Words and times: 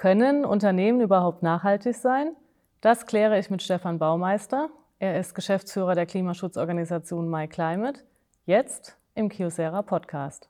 Können 0.00 0.46
Unternehmen 0.46 1.02
überhaupt 1.02 1.42
nachhaltig 1.42 1.94
sein? 1.94 2.34
Das 2.80 3.04
kläre 3.04 3.38
ich 3.38 3.50
mit 3.50 3.62
Stefan 3.62 3.98
Baumeister. 3.98 4.70
Er 4.98 5.20
ist 5.20 5.34
Geschäftsführer 5.34 5.94
der 5.94 6.06
Klimaschutzorganisation 6.06 7.28
MyClimate. 7.28 8.00
Jetzt 8.46 8.96
im 9.14 9.28
Kiosera 9.28 9.82
Podcast. 9.82 10.48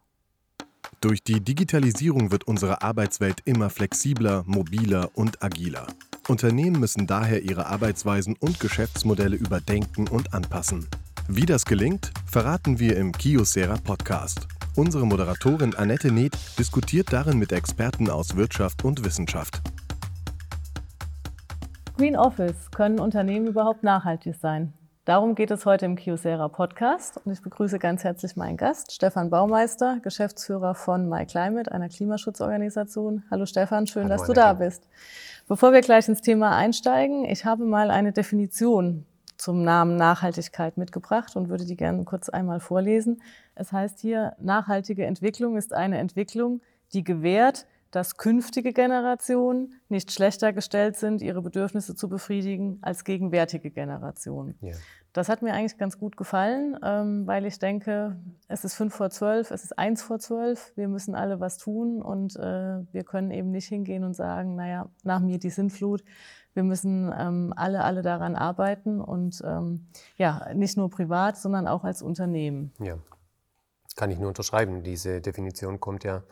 Durch 1.00 1.24
die 1.24 1.40
Digitalisierung 1.40 2.30
wird 2.30 2.46
unsere 2.46 2.82
Arbeitswelt 2.82 3.40
immer 3.44 3.70
flexibler, 3.70 4.44
mobiler 4.46 5.08
und 5.14 5.42
agiler. 5.42 5.88
Unternehmen 6.28 6.78
müssen 6.78 7.08
daher 7.08 7.42
ihre 7.42 7.66
Arbeitsweisen 7.66 8.36
und 8.38 8.60
Geschäftsmodelle 8.60 9.34
überdenken 9.34 10.06
und 10.06 10.32
anpassen. 10.32 10.86
Wie 11.26 11.46
das 11.46 11.64
gelingt, 11.64 12.12
verraten 12.24 12.78
wir 12.78 12.96
im 12.96 13.10
Kiosera 13.10 13.78
Podcast. 13.82 14.46
Unsere 14.76 15.04
Moderatorin 15.04 15.74
Annette 15.74 16.12
Neth 16.12 16.38
diskutiert 16.56 17.12
darin 17.12 17.38
mit 17.38 17.50
Experten 17.50 18.08
aus 18.08 18.36
Wirtschaft 18.36 18.84
und 18.84 19.04
Wissenschaft. 19.04 19.60
Green 21.96 22.16
Office, 22.16 22.70
können 22.70 23.00
Unternehmen 23.00 23.48
überhaupt 23.48 23.82
nachhaltig 23.82 24.36
sein? 24.36 24.72
Darum 25.04 25.34
geht 25.34 25.50
es 25.50 25.66
heute 25.66 25.86
im 25.86 25.96
Kiosera 25.96 26.48
Podcast 26.48 27.20
und 27.24 27.32
ich 27.32 27.42
begrüße 27.42 27.80
ganz 27.80 28.04
herzlich 28.04 28.36
meinen 28.36 28.56
Gast, 28.56 28.92
Stefan 28.92 29.28
Baumeister, 29.28 29.98
Geschäftsführer 30.04 30.76
von 30.76 31.08
MyClimate, 31.08 31.72
einer 31.72 31.88
Klimaschutzorganisation. 31.88 33.24
Hallo 33.28 33.46
Stefan, 33.46 33.88
schön, 33.88 34.04
Hallo, 34.04 34.16
dass 34.16 34.26
du 34.26 34.32
da 34.32 34.52
bist. 34.52 34.84
Bevor 35.48 35.72
wir 35.72 35.80
gleich 35.80 36.08
ins 36.08 36.20
Thema 36.20 36.56
einsteigen, 36.56 37.24
ich 37.24 37.44
habe 37.44 37.64
mal 37.64 37.90
eine 37.90 38.12
Definition 38.12 39.04
zum 39.40 39.62
Namen 39.62 39.96
Nachhaltigkeit 39.96 40.76
mitgebracht 40.76 41.34
und 41.34 41.48
würde 41.48 41.64
die 41.64 41.76
gerne 41.76 42.04
kurz 42.04 42.28
einmal 42.28 42.60
vorlesen. 42.60 43.22
Es 43.54 43.72
heißt 43.72 44.00
hier, 44.00 44.34
nachhaltige 44.38 45.06
Entwicklung 45.06 45.56
ist 45.56 45.72
eine 45.72 45.98
Entwicklung, 45.98 46.60
die 46.92 47.04
gewährt, 47.04 47.66
dass 47.90 48.16
künftige 48.16 48.72
Generationen 48.72 49.80
nicht 49.88 50.12
schlechter 50.12 50.52
gestellt 50.52 50.96
sind, 50.96 51.22
ihre 51.22 51.42
Bedürfnisse 51.42 51.96
zu 51.96 52.08
befriedigen 52.08 52.78
als 52.82 53.04
gegenwärtige 53.04 53.70
Generationen. 53.70 54.56
Ja. 54.60 54.74
Das 55.12 55.28
hat 55.28 55.42
mir 55.42 55.54
eigentlich 55.54 55.76
ganz 55.76 55.98
gut 55.98 56.16
gefallen, 56.16 56.78
ähm, 56.84 57.26
weil 57.26 57.44
ich 57.44 57.58
denke, 57.58 58.16
es 58.46 58.64
ist 58.64 58.74
fünf 58.74 58.94
vor 58.94 59.10
zwölf, 59.10 59.50
es 59.50 59.64
ist 59.64 59.76
eins 59.76 60.02
vor 60.02 60.20
zwölf, 60.20 60.72
wir 60.76 60.86
müssen 60.86 61.16
alle 61.16 61.40
was 61.40 61.58
tun 61.58 62.00
und 62.00 62.36
äh, 62.36 62.78
wir 62.92 63.02
können 63.04 63.32
eben 63.32 63.50
nicht 63.50 63.66
hingehen 63.66 64.04
und 64.04 64.14
sagen, 64.14 64.54
naja, 64.54 64.88
nach 65.02 65.18
mir 65.18 65.38
die 65.38 65.50
Sintflut. 65.50 66.04
Wir 66.54 66.62
müssen 66.62 67.12
ähm, 67.16 67.52
alle, 67.56 67.84
alle 67.84 68.02
daran 68.02 68.34
arbeiten 68.34 69.00
und 69.00 69.42
ähm, 69.44 69.86
ja, 70.16 70.52
nicht 70.54 70.76
nur 70.76 70.90
privat, 70.90 71.36
sondern 71.36 71.68
auch 71.68 71.84
als 71.84 72.02
Unternehmen. 72.02 72.72
Ja, 72.80 72.98
kann 73.96 74.10
ich 74.10 74.18
nur 74.18 74.28
unterschreiben. 74.28 74.82
Diese 74.82 75.20
Definition 75.20 75.78
kommt 75.78 76.04
ja 76.04 76.22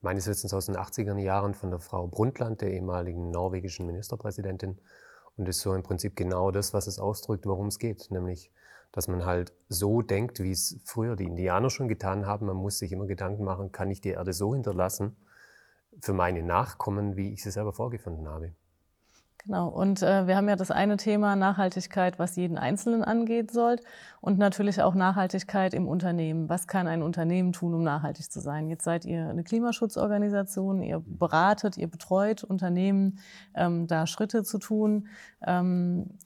meines 0.00 0.26
Wissens 0.26 0.54
aus 0.54 0.66
den 0.66 0.76
80er 0.76 1.18
Jahren 1.18 1.54
von 1.54 1.70
der 1.70 1.80
Frau 1.80 2.06
Brundtland, 2.06 2.60
der 2.60 2.72
ehemaligen 2.72 3.30
norwegischen 3.30 3.86
Ministerpräsidentin. 3.86 4.78
Und 5.36 5.48
ist 5.48 5.60
so 5.60 5.74
im 5.74 5.82
Prinzip 5.82 6.16
genau 6.16 6.50
das, 6.50 6.74
was 6.74 6.86
es 6.86 6.98
ausdrückt, 6.98 7.46
worum 7.46 7.68
es 7.68 7.78
geht. 7.78 8.10
Nämlich, 8.10 8.50
dass 8.90 9.06
man 9.06 9.24
halt 9.24 9.52
so 9.68 10.02
denkt, 10.02 10.40
wie 10.40 10.50
es 10.50 10.80
früher 10.84 11.14
die 11.14 11.26
Indianer 11.26 11.70
schon 11.70 11.86
getan 11.86 12.26
haben. 12.26 12.46
Man 12.46 12.56
muss 12.56 12.78
sich 12.78 12.90
immer 12.92 13.06
Gedanken 13.06 13.44
machen, 13.44 13.70
kann 13.70 13.90
ich 13.90 14.00
die 14.00 14.10
Erde 14.10 14.32
so 14.32 14.54
hinterlassen 14.54 15.16
für 16.00 16.12
meine 16.12 16.42
Nachkommen, 16.42 17.16
wie 17.16 17.32
ich 17.32 17.42
sie 17.42 17.50
selber 17.50 17.72
vorgefunden 17.72 18.28
habe. 18.28 18.52
Genau, 19.48 19.68
und 19.68 20.02
äh, 20.02 20.26
wir 20.26 20.36
haben 20.36 20.46
ja 20.46 20.56
das 20.56 20.70
eine 20.70 20.98
Thema 20.98 21.34
Nachhaltigkeit, 21.34 22.18
was 22.18 22.36
jeden 22.36 22.58
Einzelnen 22.58 23.02
angeht 23.02 23.50
soll 23.50 23.76
und 24.20 24.36
natürlich 24.36 24.82
auch 24.82 24.94
Nachhaltigkeit 24.94 25.72
im 25.72 25.88
Unternehmen. 25.88 26.50
Was 26.50 26.66
kann 26.66 26.86
ein 26.86 27.02
Unternehmen 27.02 27.54
tun, 27.54 27.72
um 27.72 27.82
nachhaltig 27.82 28.30
zu 28.30 28.40
sein? 28.40 28.68
Jetzt 28.68 28.84
seid 28.84 29.06
ihr 29.06 29.26
eine 29.26 29.44
Klimaschutzorganisation, 29.44 30.82
ihr 30.82 31.02
beratet, 31.02 31.78
ihr 31.78 31.88
betreut 31.88 32.44
Unternehmen, 32.44 33.20
ähm, 33.54 33.86
da 33.86 34.06
Schritte 34.06 34.44
zu 34.44 34.58
tun. 34.58 35.08
Ähm, 35.40 36.18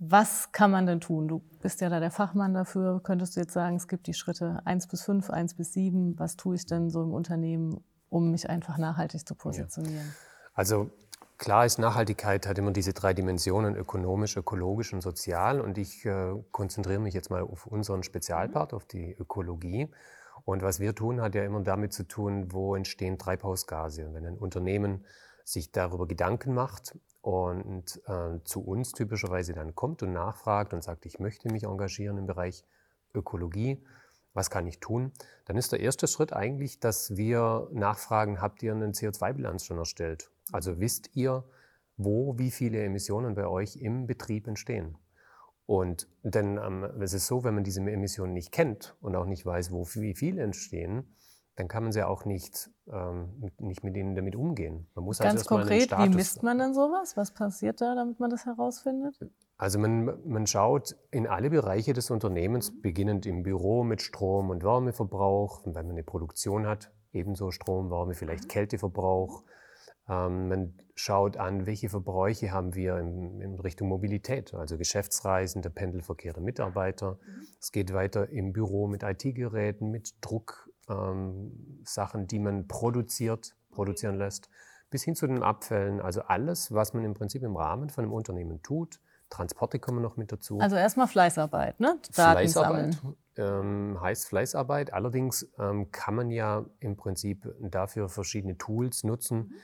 was 0.00 0.50
kann 0.50 0.72
man 0.72 0.86
denn 0.86 1.00
tun? 1.00 1.28
Du 1.28 1.42
bist 1.62 1.80
ja 1.80 1.88
da 1.88 2.00
der 2.00 2.10
Fachmann 2.10 2.54
dafür. 2.54 3.00
Könntest 3.04 3.36
du 3.36 3.40
jetzt 3.40 3.52
sagen, 3.52 3.76
es 3.76 3.86
gibt 3.86 4.08
die 4.08 4.14
Schritte 4.14 4.62
eins 4.64 4.88
bis 4.88 5.02
fünf, 5.02 5.30
eins 5.30 5.54
bis 5.54 5.72
sieben. 5.74 6.18
Was 6.18 6.34
tue 6.34 6.56
ich 6.56 6.66
denn 6.66 6.90
so 6.90 7.04
im 7.04 7.14
Unternehmen, 7.14 7.84
um 8.08 8.32
mich 8.32 8.50
einfach 8.50 8.78
nachhaltig 8.78 9.28
zu 9.28 9.36
positionieren? 9.36 10.08
Ja. 10.08 10.34
Also 10.54 10.90
Klar 11.44 11.66
ist, 11.66 11.78
Nachhaltigkeit 11.78 12.46
hat 12.46 12.56
immer 12.56 12.70
diese 12.70 12.94
drei 12.94 13.12
Dimensionen, 13.12 13.76
ökonomisch, 13.76 14.38
ökologisch 14.38 14.94
und 14.94 15.02
sozial. 15.02 15.60
Und 15.60 15.76
ich 15.76 16.06
äh, 16.06 16.32
konzentriere 16.52 17.00
mich 17.00 17.12
jetzt 17.12 17.28
mal 17.28 17.42
auf 17.42 17.66
unseren 17.66 18.02
Spezialpart, 18.02 18.72
auf 18.72 18.86
die 18.86 19.12
Ökologie. 19.12 19.90
Und 20.46 20.62
was 20.62 20.80
wir 20.80 20.94
tun, 20.94 21.20
hat 21.20 21.34
ja 21.34 21.44
immer 21.44 21.60
damit 21.60 21.92
zu 21.92 22.08
tun, 22.08 22.50
wo 22.50 22.74
entstehen 22.74 23.18
Treibhausgase. 23.18 24.08
Und 24.08 24.14
wenn 24.14 24.24
ein 24.24 24.38
Unternehmen 24.38 25.04
sich 25.44 25.70
darüber 25.70 26.08
Gedanken 26.08 26.54
macht 26.54 26.96
und 27.20 28.00
äh, 28.06 28.42
zu 28.44 28.64
uns 28.64 28.92
typischerweise 28.92 29.52
dann 29.52 29.74
kommt 29.74 30.02
und 30.02 30.14
nachfragt 30.14 30.72
und 30.72 30.82
sagt, 30.82 31.04
ich 31.04 31.18
möchte 31.18 31.52
mich 31.52 31.64
engagieren 31.64 32.16
im 32.16 32.26
Bereich 32.26 32.64
Ökologie, 33.12 33.84
was 34.34 34.50
kann 34.50 34.66
ich 34.66 34.80
tun? 34.80 35.12
Dann 35.46 35.56
ist 35.56 35.72
der 35.72 35.80
erste 35.80 36.06
Schritt 36.06 36.32
eigentlich, 36.32 36.80
dass 36.80 37.16
wir 37.16 37.68
nachfragen, 37.72 38.40
habt 38.40 38.62
ihr 38.62 38.72
eine 38.72 38.88
CO2-Bilanz 38.88 39.64
schon 39.64 39.78
erstellt? 39.78 40.30
Also 40.52 40.80
wisst 40.80 41.14
ihr, 41.14 41.44
wo 41.96 42.36
wie 42.36 42.50
viele 42.50 42.82
Emissionen 42.82 43.34
bei 43.34 43.46
euch 43.46 43.76
im 43.76 44.06
Betrieb 44.06 44.46
entstehen? 44.48 44.98
Und 45.66 46.08
denn 46.22 46.58
ähm, 46.58 46.84
es 47.00 47.14
ist 47.14 47.26
so, 47.26 47.44
wenn 47.44 47.54
man 47.54 47.64
diese 47.64 47.80
Emissionen 47.80 48.34
nicht 48.34 48.52
kennt 48.52 48.96
und 49.00 49.16
auch 49.16 49.24
nicht 49.24 49.46
weiß, 49.46 49.70
wo 49.70 49.86
wie 49.94 50.14
viele 50.14 50.42
entstehen, 50.42 51.16
dann 51.56 51.68
kann 51.68 51.84
man 51.84 51.92
sie 51.92 52.02
auch 52.02 52.24
nicht, 52.24 52.70
ähm, 52.88 53.50
nicht 53.58 53.84
mit 53.84 53.96
ihnen 53.96 54.14
damit 54.14 54.34
umgehen. 54.34 54.88
Man 54.94 55.04
muss 55.04 55.18
Ganz 55.18 55.42
also 55.42 55.56
konkret, 55.56 55.90
wie 55.92 56.08
misst 56.08 56.42
man 56.42 56.58
denn 56.58 56.74
sowas? 56.74 57.16
Was 57.16 57.32
passiert 57.32 57.80
da, 57.80 57.94
damit 57.94 58.18
man 58.18 58.28
das 58.28 58.44
herausfindet? 58.44 59.18
Also 59.56 59.78
man, 59.78 60.18
man 60.26 60.46
schaut 60.46 60.96
in 61.10 61.26
alle 61.26 61.48
Bereiche 61.48 61.92
des 61.92 62.10
Unternehmens, 62.10 62.80
beginnend 62.80 63.24
im 63.24 63.44
Büro 63.44 63.84
mit 63.84 64.02
Strom- 64.02 64.50
und 64.50 64.64
Wärmeverbrauch, 64.64 65.64
wenn 65.64 65.72
man 65.72 65.90
eine 65.90 66.02
Produktion 66.02 66.66
hat, 66.66 66.90
ebenso 67.12 67.50
Strom, 67.50 67.90
Wärme, 67.90 68.14
vielleicht 68.14 68.44
mhm. 68.44 68.48
Kälteverbrauch. 68.48 69.44
Ähm, 70.08 70.48
man 70.48 70.74
schaut 70.96 71.36
an, 71.36 71.66
welche 71.66 71.88
Verbräuche 71.88 72.50
haben 72.50 72.74
wir 72.74 72.98
in, 72.98 73.40
in, 73.40 73.60
Richtung 73.60 73.88
Mobilität, 73.88 74.52
also 74.54 74.76
Geschäftsreisen, 74.76 75.62
der 75.62 75.70
Pendelverkehr 75.70 76.32
der 76.32 76.42
Mitarbeiter. 76.42 77.12
Mhm. 77.12 77.46
Es 77.60 77.70
geht 77.70 77.94
weiter 77.94 78.28
im 78.30 78.52
Büro 78.52 78.88
mit 78.88 79.04
IT-Geräten, 79.04 79.90
mit 79.90 80.14
Drucksachen, 80.20 82.20
ähm, 82.20 82.26
die 82.26 82.38
man 82.40 82.66
produziert, 82.66 83.54
produzieren 83.70 84.16
lässt, 84.16 84.50
bis 84.90 85.04
hin 85.04 85.14
zu 85.14 85.28
den 85.28 85.44
Abfällen. 85.44 86.00
Also 86.00 86.22
alles, 86.22 86.74
was 86.74 86.92
man 86.92 87.04
im 87.04 87.14
Prinzip 87.14 87.44
im 87.44 87.56
Rahmen 87.56 87.88
von 87.88 88.04
einem 88.04 88.12
Unternehmen 88.12 88.62
tut, 88.62 89.00
Transporte 89.30 89.78
kommen 89.78 90.02
noch 90.02 90.16
mit 90.16 90.32
dazu. 90.32 90.58
Also 90.60 90.76
erstmal 90.76 91.08
Fleißarbeit, 91.08 91.80
ne? 91.80 91.98
Daten 92.14 92.38
Fleißarbeit 92.38 92.98
ähm, 93.36 93.98
heißt 94.00 94.26
Fleißarbeit. 94.26 94.92
Allerdings 94.92 95.48
ähm, 95.58 95.90
kann 95.90 96.14
man 96.14 96.30
ja 96.30 96.64
im 96.80 96.96
Prinzip 96.96 97.52
dafür 97.60 98.08
verschiedene 98.08 98.56
Tools 98.56 99.04
nutzen, 99.04 99.54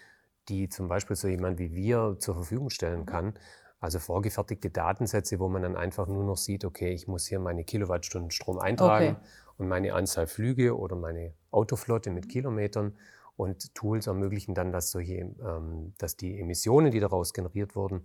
die 0.48 0.68
zum 0.68 0.88
Beispiel 0.88 1.16
so 1.16 1.28
jemand 1.28 1.58
wie 1.58 1.72
wir 1.72 2.16
zur 2.18 2.34
Verfügung 2.34 2.70
stellen 2.70 3.06
kann. 3.06 3.34
Also 3.78 3.98
vorgefertigte 3.98 4.70
Datensätze, 4.70 5.38
wo 5.38 5.48
man 5.48 5.62
dann 5.62 5.76
einfach 5.76 6.06
nur 6.06 6.24
noch 6.24 6.36
sieht, 6.36 6.64
okay, 6.64 6.92
ich 6.92 7.08
muss 7.08 7.26
hier 7.26 7.38
meine 7.38 7.64
Kilowattstunden 7.64 8.30
Strom 8.30 8.58
eintragen 8.58 9.16
okay. 9.16 9.26
und 9.56 9.68
meine 9.68 9.94
Anzahl 9.94 10.26
Flüge 10.26 10.76
oder 10.76 10.96
meine 10.96 11.32
Autoflotte 11.50 12.10
mit 12.10 12.28
Kilometern. 12.28 12.96
Und 13.36 13.74
Tools 13.74 14.06
ermöglichen 14.06 14.54
dann, 14.54 14.70
dass, 14.70 14.90
solche, 14.90 15.14
ähm, 15.14 15.94
dass 15.96 16.18
die 16.18 16.38
Emissionen, 16.38 16.90
die 16.90 17.00
daraus 17.00 17.32
generiert 17.32 17.74
wurden, 17.74 18.04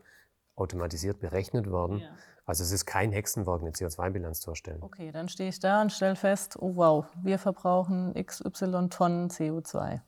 automatisiert 0.55 1.19
berechnet 1.19 1.71
werden. 1.71 1.99
Ja. 1.99 2.09
Also 2.45 2.63
es 2.63 2.71
ist 2.71 2.85
kein 2.85 3.11
Hexenwerk, 3.11 3.61
eine 3.61 3.71
CO2-Bilanz 3.71 4.39
zu 4.39 4.51
erstellen. 4.51 4.81
Okay, 4.81 5.11
dann 5.11 5.29
stehe 5.29 5.49
ich 5.49 5.59
da 5.59 5.81
und 5.81 5.91
stelle 5.91 6.16
fest, 6.16 6.57
oh 6.59 6.75
wow, 6.75 7.05
wir 7.23 7.39
verbrauchen 7.39 8.13
XY 8.13 8.89
Tonnen 8.89 9.29
CO2. 9.29 10.01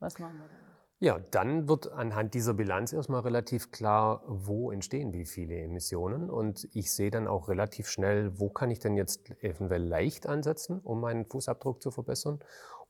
Was 0.00 0.18
machen 0.18 0.34
wir 0.34 0.48
dann? 0.48 0.60
Ja, 1.02 1.18
dann 1.30 1.66
wird 1.66 1.90
anhand 1.92 2.34
dieser 2.34 2.52
Bilanz 2.52 2.92
erstmal 2.92 3.22
relativ 3.22 3.70
klar, 3.70 4.22
wo 4.26 4.70
entstehen 4.70 5.14
wie 5.14 5.24
viele 5.24 5.56
Emissionen. 5.56 6.28
Und 6.28 6.68
ich 6.74 6.92
sehe 6.92 7.10
dann 7.10 7.26
auch 7.26 7.48
relativ 7.48 7.88
schnell, 7.88 8.38
wo 8.38 8.50
kann 8.50 8.70
ich 8.70 8.80
denn 8.80 8.96
jetzt 8.96 9.30
eventuell 9.42 9.82
leicht 9.82 10.26
ansetzen, 10.26 10.78
um 10.80 11.00
meinen 11.00 11.24
Fußabdruck 11.24 11.82
zu 11.82 11.90
verbessern, 11.90 12.40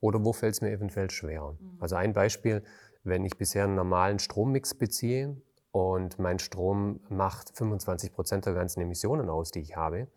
oder 0.01 0.25
wo 0.25 0.33
fällt 0.33 0.55
es 0.55 0.61
mir 0.61 0.73
eventuell 0.73 1.09
schwer. 1.11 1.57
Mhm. 1.61 1.77
Also 1.79 1.95
ein 1.95 2.13
Beispiel, 2.13 2.65
wenn 3.05 3.25
ich 3.25 3.39
bisher 3.39 3.63
einen 3.63 3.77
normalen 3.77 4.19
Strommix 4.19 4.75
beziehe, 4.75 5.37
und 5.73 6.19
mein 6.19 6.39
Strom 6.39 7.01
macht 7.09 7.57
25 7.57 8.13
Prozent 8.13 8.47
der 8.47 8.55
ganzen 8.55 8.81
Emissionen 8.81 9.29
aus, 9.29 9.51
die 9.51 9.61
ich 9.61 9.77
habe, 9.77 10.09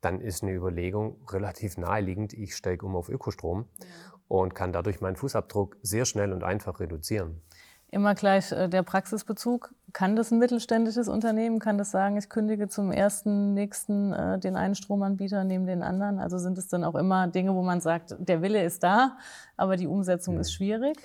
dann 0.00 0.20
ist 0.20 0.42
eine 0.42 0.52
Überlegung 0.52 1.16
relativ 1.28 1.76
naheliegend, 1.76 2.32
ich 2.32 2.54
steige 2.54 2.86
um 2.86 2.96
auf 2.96 3.08
Ökostrom 3.08 3.66
ja. 3.78 3.86
und 4.28 4.54
kann 4.54 4.72
dadurch 4.72 5.00
meinen 5.00 5.16
Fußabdruck 5.16 5.76
sehr 5.82 6.04
schnell 6.04 6.32
und 6.32 6.44
einfach 6.44 6.80
reduzieren. 6.80 7.42
Immer 7.90 8.14
gleich 8.14 8.52
äh, 8.52 8.68
der 8.68 8.82
Praxisbezug. 8.82 9.72
Kann 9.94 10.14
das 10.14 10.30
ein 10.30 10.38
mittelständisches 10.38 11.08
Unternehmen? 11.08 11.58
Kann 11.58 11.78
das 11.78 11.90
sagen, 11.90 12.18
ich 12.18 12.28
kündige 12.28 12.68
zum 12.68 12.92
ersten, 12.92 13.54
nächsten 13.54 14.12
äh, 14.12 14.38
den 14.38 14.56
einen 14.56 14.74
Stromanbieter 14.74 15.42
neben 15.44 15.66
den 15.66 15.82
anderen? 15.82 16.18
Also 16.18 16.36
sind 16.36 16.58
es 16.58 16.68
dann 16.68 16.84
auch 16.84 16.94
immer 16.94 17.28
Dinge, 17.28 17.54
wo 17.54 17.62
man 17.62 17.80
sagt, 17.80 18.14
der 18.18 18.42
Wille 18.42 18.62
ist 18.62 18.82
da, 18.82 19.16
aber 19.56 19.76
die 19.76 19.86
Umsetzung 19.86 20.34
ja. 20.34 20.40
ist 20.40 20.52
schwierig? 20.52 20.98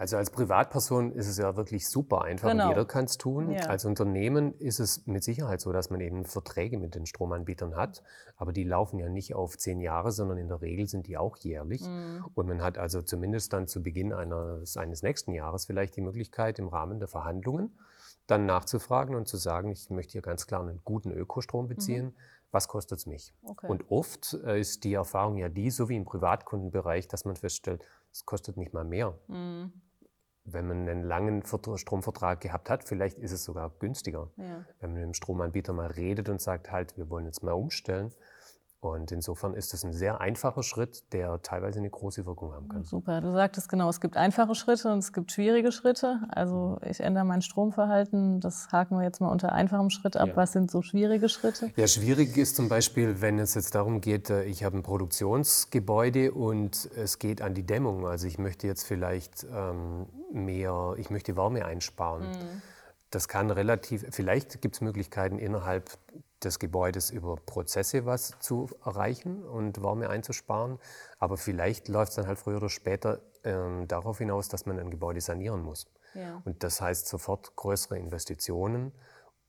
Also 0.00 0.16
als 0.16 0.30
Privatperson 0.30 1.12
ist 1.12 1.28
es 1.28 1.36
ja 1.36 1.56
wirklich 1.56 1.86
super 1.86 2.22
einfach 2.22 2.48
genau. 2.48 2.64
und 2.64 2.68
jeder 2.70 2.86
kann 2.86 3.04
es 3.04 3.18
tun. 3.18 3.50
Ja. 3.50 3.66
Als 3.66 3.84
Unternehmen 3.84 4.54
ist 4.54 4.80
es 4.80 5.06
mit 5.06 5.22
Sicherheit 5.22 5.60
so, 5.60 5.72
dass 5.72 5.90
man 5.90 6.00
eben 6.00 6.24
Verträge 6.24 6.78
mit 6.78 6.94
den 6.94 7.04
Stromanbietern 7.04 7.76
hat, 7.76 8.02
aber 8.38 8.54
die 8.54 8.64
laufen 8.64 8.98
ja 8.98 9.10
nicht 9.10 9.34
auf 9.34 9.58
zehn 9.58 9.78
Jahre, 9.78 10.10
sondern 10.10 10.38
in 10.38 10.48
der 10.48 10.62
Regel 10.62 10.86
sind 10.86 11.06
die 11.06 11.18
auch 11.18 11.36
jährlich. 11.36 11.82
Mhm. 11.82 12.24
Und 12.32 12.48
man 12.48 12.62
hat 12.62 12.78
also 12.78 13.02
zumindest 13.02 13.52
dann 13.52 13.68
zu 13.68 13.82
Beginn 13.82 14.14
eines, 14.14 14.78
eines 14.78 15.02
nächsten 15.02 15.34
Jahres 15.34 15.66
vielleicht 15.66 15.96
die 15.96 16.00
Möglichkeit 16.00 16.58
im 16.58 16.68
Rahmen 16.68 16.98
der 16.98 17.08
Verhandlungen 17.08 17.78
dann 18.26 18.46
nachzufragen 18.46 19.14
und 19.14 19.28
zu 19.28 19.36
sagen, 19.36 19.70
ich 19.70 19.90
möchte 19.90 20.12
hier 20.12 20.22
ganz 20.22 20.46
klar 20.46 20.62
einen 20.62 20.80
guten 20.82 21.10
Ökostrom 21.10 21.68
beziehen. 21.68 22.06
Mhm. 22.06 22.14
Was 22.52 22.68
kostet 22.68 23.00
es 23.00 23.06
mich? 23.06 23.34
Okay. 23.42 23.66
Und 23.66 23.90
oft 23.90 24.32
äh, 24.46 24.60
ist 24.60 24.82
die 24.84 24.94
Erfahrung 24.94 25.36
ja 25.36 25.50
die, 25.50 25.68
so 25.70 25.90
wie 25.90 25.96
im 25.96 26.06
Privatkundenbereich, 26.06 27.06
dass 27.06 27.26
man 27.26 27.36
feststellt, 27.36 27.84
es 28.10 28.24
kostet 28.24 28.56
nicht 28.56 28.72
mal 28.72 28.84
mehr. 28.84 29.18
Mhm 29.28 29.72
wenn 30.44 30.66
man 30.66 30.88
einen 30.88 31.02
langen 31.04 31.42
Stromvertrag 31.44 32.40
gehabt 32.40 32.70
hat, 32.70 32.84
vielleicht 32.84 33.18
ist 33.18 33.32
es 33.32 33.44
sogar 33.44 33.70
günstiger. 33.78 34.30
Ja. 34.36 34.64
Wenn 34.80 34.90
man 34.90 34.94
mit 34.94 35.02
dem 35.04 35.14
Stromanbieter 35.14 35.72
mal 35.72 35.90
redet 35.90 36.28
und 36.28 36.40
sagt, 36.40 36.70
halt, 36.70 36.96
wir 36.96 37.10
wollen 37.10 37.26
jetzt 37.26 37.42
mal 37.42 37.52
umstellen, 37.52 38.12
und 38.80 39.12
insofern 39.12 39.52
ist 39.52 39.74
es 39.74 39.84
ein 39.84 39.92
sehr 39.92 40.22
einfacher 40.22 40.62
Schritt, 40.62 41.12
der 41.12 41.42
teilweise 41.42 41.78
eine 41.80 41.90
große 41.90 42.24
Wirkung 42.24 42.54
haben 42.54 42.68
kann. 42.68 42.82
Super, 42.82 43.20
du 43.20 43.30
sagtest 43.30 43.68
genau, 43.68 43.90
es 43.90 44.00
gibt 44.00 44.16
einfache 44.16 44.54
Schritte 44.54 44.90
und 44.90 45.00
es 45.00 45.12
gibt 45.12 45.32
schwierige 45.32 45.70
Schritte. 45.70 46.20
Also 46.30 46.78
ich 46.88 47.00
ändere 47.00 47.24
mein 47.26 47.42
Stromverhalten, 47.42 48.40
das 48.40 48.68
haken 48.72 48.96
wir 48.96 49.04
jetzt 49.04 49.20
mal 49.20 49.28
unter 49.28 49.52
einfachem 49.52 49.90
Schritt 49.90 50.16
ab. 50.16 50.28
Ja. 50.28 50.36
Was 50.36 50.52
sind 50.52 50.70
so 50.70 50.80
schwierige 50.80 51.28
Schritte? 51.28 51.70
Ja, 51.76 51.86
schwierig 51.86 52.34
ist 52.38 52.56
zum 52.56 52.70
Beispiel, 52.70 53.20
wenn 53.20 53.38
es 53.38 53.54
jetzt 53.54 53.74
darum 53.74 54.00
geht, 54.00 54.30
äh, 54.30 54.44
ich 54.44 54.64
habe 54.64 54.78
ein 54.78 54.82
Produktionsgebäude 54.82 56.32
und 56.32 56.88
es 56.96 57.18
geht 57.18 57.42
an 57.42 57.52
die 57.52 57.66
Dämmung. 57.66 58.06
Also 58.06 58.26
ich 58.26 58.38
möchte 58.38 58.66
jetzt 58.66 58.84
vielleicht 58.84 59.44
ähm, 59.54 60.06
mehr, 60.32 60.94
ich 60.96 61.10
möchte 61.10 61.36
Wärme 61.36 61.66
einsparen. 61.66 62.28
Mhm. 62.28 62.62
Das 63.10 63.28
kann 63.28 63.50
relativ, 63.50 64.06
vielleicht 64.10 64.62
gibt 64.62 64.76
es 64.76 64.80
Möglichkeiten 64.80 65.38
innerhalb 65.38 65.98
des 66.44 66.58
Gebäudes 66.58 67.10
über 67.10 67.36
Prozesse 67.36 68.06
was 68.06 68.38
zu 68.40 68.68
erreichen 68.84 69.44
und 69.44 69.82
Wärme 69.82 70.08
einzusparen. 70.08 70.78
Aber 71.18 71.36
vielleicht 71.36 71.88
läuft 71.88 72.10
es 72.10 72.16
dann 72.16 72.26
halt 72.26 72.38
früher 72.38 72.56
oder 72.56 72.68
später 72.68 73.20
ähm, 73.44 73.86
darauf 73.88 74.18
hinaus, 74.18 74.48
dass 74.48 74.66
man 74.66 74.78
ein 74.78 74.90
Gebäude 74.90 75.20
sanieren 75.20 75.62
muss. 75.62 75.86
Ja. 76.14 76.42
Und 76.44 76.62
das 76.64 76.80
heißt 76.80 77.06
sofort 77.08 77.54
größere 77.56 77.98
Investitionen. 77.98 78.92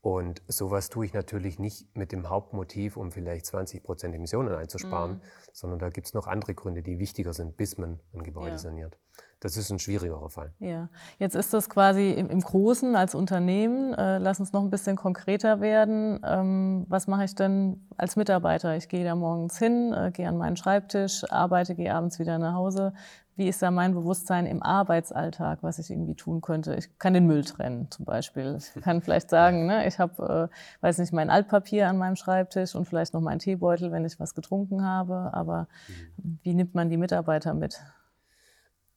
Und 0.01 0.41
sowas 0.47 0.89
tue 0.89 1.05
ich 1.05 1.13
natürlich 1.13 1.59
nicht 1.59 1.95
mit 1.95 2.11
dem 2.11 2.27
Hauptmotiv, 2.27 2.97
um 2.97 3.11
vielleicht 3.11 3.45
20 3.45 3.83
Prozent 3.83 4.15
Emissionen 4.15 4.53
einzusparen, 4.53 5.13
mhm. 5.13 5.21
sondern 5.53 5.79
da 5.79 5.89
gibt 5.89 6.07
es 6.07 6.15
noch 6.15 6.25
andere 6.25 6.55
Gründe, 6.55 6.81
die 6.81 6.97
wichtiger 6.97 7.33
sind, 7.33 7.55
bis 7.55 7.77
man 7.77 7.99
ein 8.13 8.23
Gebäude 8.23 8.51
ja. 8.51 8.57
saniert. 8.57 8.97
Das 9.41 9.57
ist 9.57 9.71
ein 9.71 9.79
schwierigerer 9.79 10.29
Fall. 10.29 10.53
Ja, 10.59 10.89
jetzt 11.17 11.35
ist 11.35 11.51
das 11.53 11.67
quasi 11.67 12.11
im, 12.11 12.29
im 12.29 12.41
Großen 12.41 12.95
als 12.95 13.15
Unternehmen. 13.15 13.93
Äh, 13.93 14.19
lass 14.19 14.39
uns 14.39 14.53
noch 14.53 14.61
ein 14.61 14.69
bisschen 14.69 14.95
konkreter 14.95 15.61
werden. 15.61 16.19
Ähm, 16.23 16.85
was 16.89 17.07
mache 17.07 17.23
ich 17.23 17.33
denn 17.33 17.87
als 17.97 18.15
Mitarbeiter? 18.15 18.75
Ich 18.77 18.87
gehe 18.87 19.03
da 19.03 19.15
morgens 19.15 19.57
hin, 19.57 19.93
äh, 19.93 20.11
gehe 20.11 20.27
an 20.27 20.37
meinen 20.37 20.57
Schreibtisch, 20.57 21.23
arbeite, 21.31 21.73
gehe 21.73 21.93
abends 21.93 22.19
wieder 22.19 22.37
nach 22.37 22.53
Hause. 22.53 22.93
Wie 23.41 23.47
ist 23.47 23.63
da 23.63 23.71
mein 23.71 23.95
Bewusstsein 23.95 24.45
im 24.45 24.61
Arbeitsalltag, 24.61 25.63
was 25.63 25.79
ich 25.79 25.89
irgendwie 25.89 26.13
tun 26.13 26.41
könnte? 26.41 26.75
Ich 26.75 26.99
kann 26.99 27.15
den 27.15 27.25
Müll 27.25 27.43
trennen 27.43 27.89
zum 27.89 28.05
Beispiel. 28.05 28.59
Ich 28.59 28.83
kann 28.83 29.01
vielleicht 29.01 29.31
sagen, 29.31 29.65
ne, 29.65 29.87
ich 29.87 29.97
habe, 29.97 30.49
äh, 30.51 30.85
weiß 30.85 30.99
nicht, 30.99 31.11
mein 31.11 31.31
Altpapier 31.31 31.89
an 31.89 31.97
meinem 31.97 32.15
Schreibtisch 32.15 32.75
und 32.75 32.85
vielleicht 32.85 33.15
noch 33.15 33.21
meinen 33.21 33.39
Teebeutel, 33.39 33.91
wenn 33.91 34.05
ich 34.05 34.19
was 34.19 34.35
getrunken 34.35 34.85
habe. 34.85 35.31
Aber 35.33 35.67
mhm. 35.87 36.37
wie 36.43 36.53
nimmt 36.53 36.75
man 36.75 36.91
die 36.91 36.97
Mitarbeiter 36.97 37.55
mit? 37.55 37.81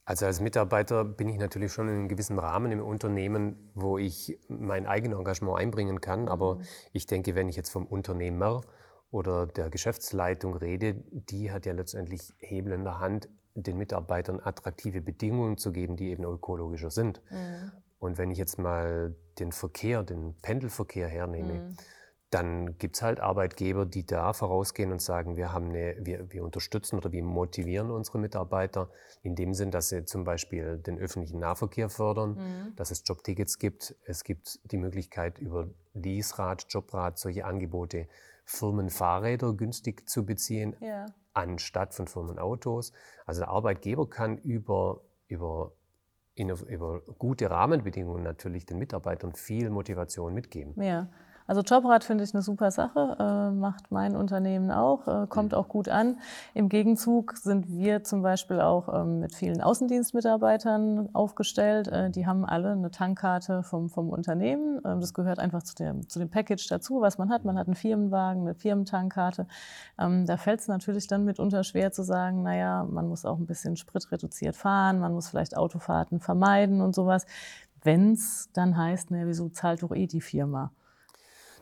Also 0.04 0.26
als 0.26 0.42
Mitarbeiter 0.42 1.06
bin 1.06 1.30
ich 1.30 1.38
natürlich 1.38 1.72
schon 1.72 1.88
in 1.88 1.94
einem 1.94 2.08
gewissen 2.08 2.38
Rahmen 2.38 2.70
im 2.70 2.84
Unternehmen, 2.84 3.70
wo 3.74 3.96
ich 3.96 4.38
mein 4.48 4.86
eigenes 4.86 5.16
Engagement 5.16 5.58
einbringen 5.58 6.02
kann. 6.02 6.28
Aber 6.28 6.56
mhm. 6.56 6.64
ich 6.92 7.06
denke, 7.06 7.34
wenn 7.34 7.48
ich 7.48 7.56
jetzt 7.56 7.70
vom 7.70 7.86
Unternehmer 7.86 8.60
oder 9.10 9.46
der 9.46 9.70
Geschäftsleitung 9.70 10.54
rede, 10.54 10.96
die 11.12 11.50
hat 11.50 11.64
ja 11.64 11.72
letztendlich 11.72 12.34
Hebel 12.40 12.74
in 12.74 12.84
der 12.84 13.00
Hand, 13.00 13.30
den 13.54 13.78
Mitarbeitern 13.78 14.40
attraktive 14.42 15.00
Bedingungen 15.00 15.56
zu 15.56 15.72
geben, 15.72 15.96
die 15.96 16.10
eben 16.10 16.24
ökologischer 16.24 16.90
sind. 16.90 17.20
Mhm. 17.30 17.72
Und 17.98 18.18
wenn 18.18 18.30
ich 18.30 18.38
jetzt 18.38 18.58
mal 18.58 19.14
den 19.38 19.52
Verkehr, 19.52 20.02
den 20.02 20.34
Pendelverkehr 20.42 21.08
hernehme, 21.08 21.54
mhm 21.54 21.76
dann 22.34 22.78
gibt 22.78 22.96
es 22.96 23.02
halt 23.02 23.20
Arbeitgeber, 23.20 23.86
die 23.86 24.04
da 24.04 24.32
vorausgehen 24.32 24.90
und 24.90 25.00
sagen, 25.00 25.36
wir, 25.36 25.52
haben 25.52 25.68
eine, 25.68 25.94
wir, 26.00 26.32
wir 26.32 26.42
unterstützen 26.42 26.96
oder 26.96 27.12
wir 27.12 27.22
motivieren 27.22 27.92
unsere 27.92 28.18
Mitarbeiter 28.18 28.90
in 29.22 29.36
dem 29.36 29.54
Sinn, 29.54 29.70
dass 29.70 29.90
sie 29.90 30.04
zum 30.04 30.24
Beispiel 30.24 30.78
den 30.78 30.98
öffentlichen 30.98 31.38
Nahverkehr 31.38 31.88
fördern, 31.88 32.34
mhm. 32.34 32.74
dass 32.74 32.90
es 32.90 33.04
Jobtickets 33.06 33.60
gibt. 33.60 33.94
Es 34.04 34.24
gibt 34.24 34.58
die 34.72 34.78
Möglichkeit, 34.78 35.38
über 35.38 35.68
Leaserad, 35.92 36.66
Jobrad, 36.70 37.20
solche 37.20 37.44
Angebote 37.44 38.08
Firmenfahrräder 38.44 39.54
günstig 39.54 40.08
zu 40.08 40.24
beziehen, 40.24 40.76
ja. 40.80 41.06
anstatt 41.32 41.94
von 41.94 42.06
Firmenautos. 42.06 42.92
Also 43.26 43.40
der 43.40 43.48
Arbeitgeber 43.48 44.08
kann 44.08 44.38
über, 44.38 45.00
über 45.28 45.72
über 46.36 47.00
gute 47.18 47.50
Rahmenbedingungen 47.50 48.22
natürlich 48.22 48.66
den 48.66 48.78
Mitarbeitern 48.78 49.34
viel 49.34 49.70
Motivation 49.70 50.34
mitgeben. 50.34 50.80
Ja. 50.82 51.08
Also 51.46 51.60
Jobrad 51.60 52.04
finde 52.04 52.24
ich 52.24 52.32
eine 52.32 52.42
super 52.42 52.70
Sache, 52.70 53.16
äh, 53.20 53.50
macht 53.50 53.90
mein 53.90 54.16
Unternehmen 54.16 54.70
auch, 54.70 55.06
äh, 55.06 55.26
kommt 55.26 55.52
mhm. 55.52 55.58
auch 55.58 55.68
gut 55.68 55.90
an. 55.90 56.18
Im 56.54 56.70
Gegenzug 56.70 57.36
sind 57.36 57.68
wir 57.68 58.02
zum 58.02 58.22
Beispiel 58.22 58.62
auch 58.62 58.88
ähm, 58.88 59.20
mit 59.20 59.34
vielen 59.34 59.60
Außendienstmitarbeitern 59.60 61.10
aufgestellt. 61.12 61.88
Äh, 61.88 62.10
die 62.10 62.26
haben 62.26 62.46
alle 62.46 62.72
eine 62.72 62.90
Tankkarte 62.90 63.62
vom, 63.62 63.90
vom 63.90 64.08
Unternehmen. 64.08 64.80
Ähm, 64.86 65.00
das 65.00 65.12
gehört 65.12 65.38
einfach 65.38 65.62
zu, 65.62 65.74
der, 65.74 66.00
zu 66.08 66.18
dem 66.18 66.30
Package 66.30 66.66
dazu, 66.68 67.02
was 67.02 67.18
man 67.18 67.28
hat. 67.28 67.44
Man 67.44 67.58
hat 67.58 67.66
einen 67.66 67.76
Firmenwagen, 67.76 68.42
eine 68.42 68.54
Firmentankkarte. 68.54 69.46
Ähm, 69.98 70.24
da 70.24 70.38
fällt 70.38 70.60
es 70.60 70.68
natürlich 70.68 71.08
dann 71.08 71.26
mitunter 71.26 71.62
schwer 71.62 71.92
zu 71.92 72.04
sagen, 72.04 72.42
naja, 72.42 72.84
man 72.84 73.06
muss 73.06 73.26
auch 73.26 73.36
ein 73.36 73.46
bisschen 73.46 73.76
spritreduziert 73.76 74.56
fahren, 74.56 74.98
man 74.98 75.12
muss 75.12 75.28
vielleicht 75.28 75.58
Autofahrten 75.58 76.20
vermeiden 76.20 76.80
und 76.80 76.94
sowas. 76.94 77.26
Wenn 77.82 78.12
es 78.12 78.48
dann 78.54 78.78
heißt, 78.78 79.10
naja, 79.10 79.26
wieso 79.26 79.50
zahlt 79.50 79.82
doch 79.82 79.92
eh 79.92 80.06
die 80.06 80.22
Firma? 80.22 80.70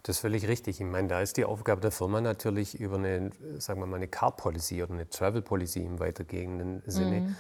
Das 0.03 0.17
ist 0.17 0.21
völlig 0.21 0.49
richtig. 0.49 0.81
Ich 0.81 0.87
meine, 0.87 1.09
da 1.09 1.21
ist 1.21 1.37
die 1.37 1.45
Aufgabe 1.45 1.81
der 1.81 1.93
Firma 1.93 2.21
natürlich 2.21 2.79
über 2.81 2.97
eine, 2.97 3.31
sagen 3.59 3.81
wir 3.81 3.87
mal, 3.87 3.97
eine 3.97 4.09
Car 4.09 4.37
Policy 4.37 4.83
oder 4.83 4.95
eine 4.95 5.09
Travel 5.09 5.43
Policy 5.43 5.85
im 5.85 6.01
weitergehenden 6.01 6.83
Sinne. 6.87 7.21
Mhm. 7.21 7.37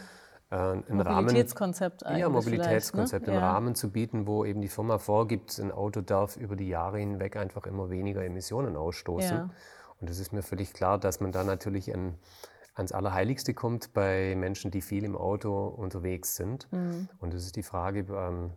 Äh, 0.50 0.56
ein 0.56 0.97
Mobilitätskonzept 0.97 2.05
Rahmen, 2.05 2.19
Ja, 2.19 2.29
Mobilitätskonzept, 2.29 3.26
ne? 3.26 3.32
einen 3.32 3.43
ja. 3.43 3.53
Rahmen 3.53 3.75
zu 3.75 3.91
bieten, 3.91 4.26
wo 4.26 4.44
eben 4.44 4.61
die 4.61 4.69
Firma 4.69 4.99
vorgibt, 4.99 5.59
ein 5.59 5.73
Auto 5.73 6.02
darf 6.02 6.37
über 6.37 6.54
die 6.54 6.69
Jahre 6.69 6.99
hinweg 6.99 7.37
einfach 7.37 7.66
immer 7.66 7.90
weniger 7.90 8.25
Emissionen 8.25 8.76
ausstoßen. 8.76 9.37
Ja. 9.37 9.50
Und 10.00 10.11
es 10.11 10.21
ist 10.21 10.33
mir 10.33 10.42
völlig 10.42 10.73
klar, 10.73 10.99
dass 10.99 11.21
man 11.21 11.33
da 11.33 11.42
natürlich 11.42 11.92
ein, 11.92 12.19
ans 12.75 12.92
Allerheiligste 12.92 13.54
kommt 13.54 13.92
bei 13.92 14.35
Menschen, 14.37 14.71
die 14.71 14.83
viel 14.83 15.04
im 15.04 15.16
Auto 15.16 15.66
unterwegs 15.66 16.37
sind. 16.37 16.71
Mhm. 16.71 17.09
Und 17.19 17.35
es 17.35 17.45
ist 17.45 17.57
die 17.57 17.62
Frage, 17.62 18.07
ähm, 18.11 18.50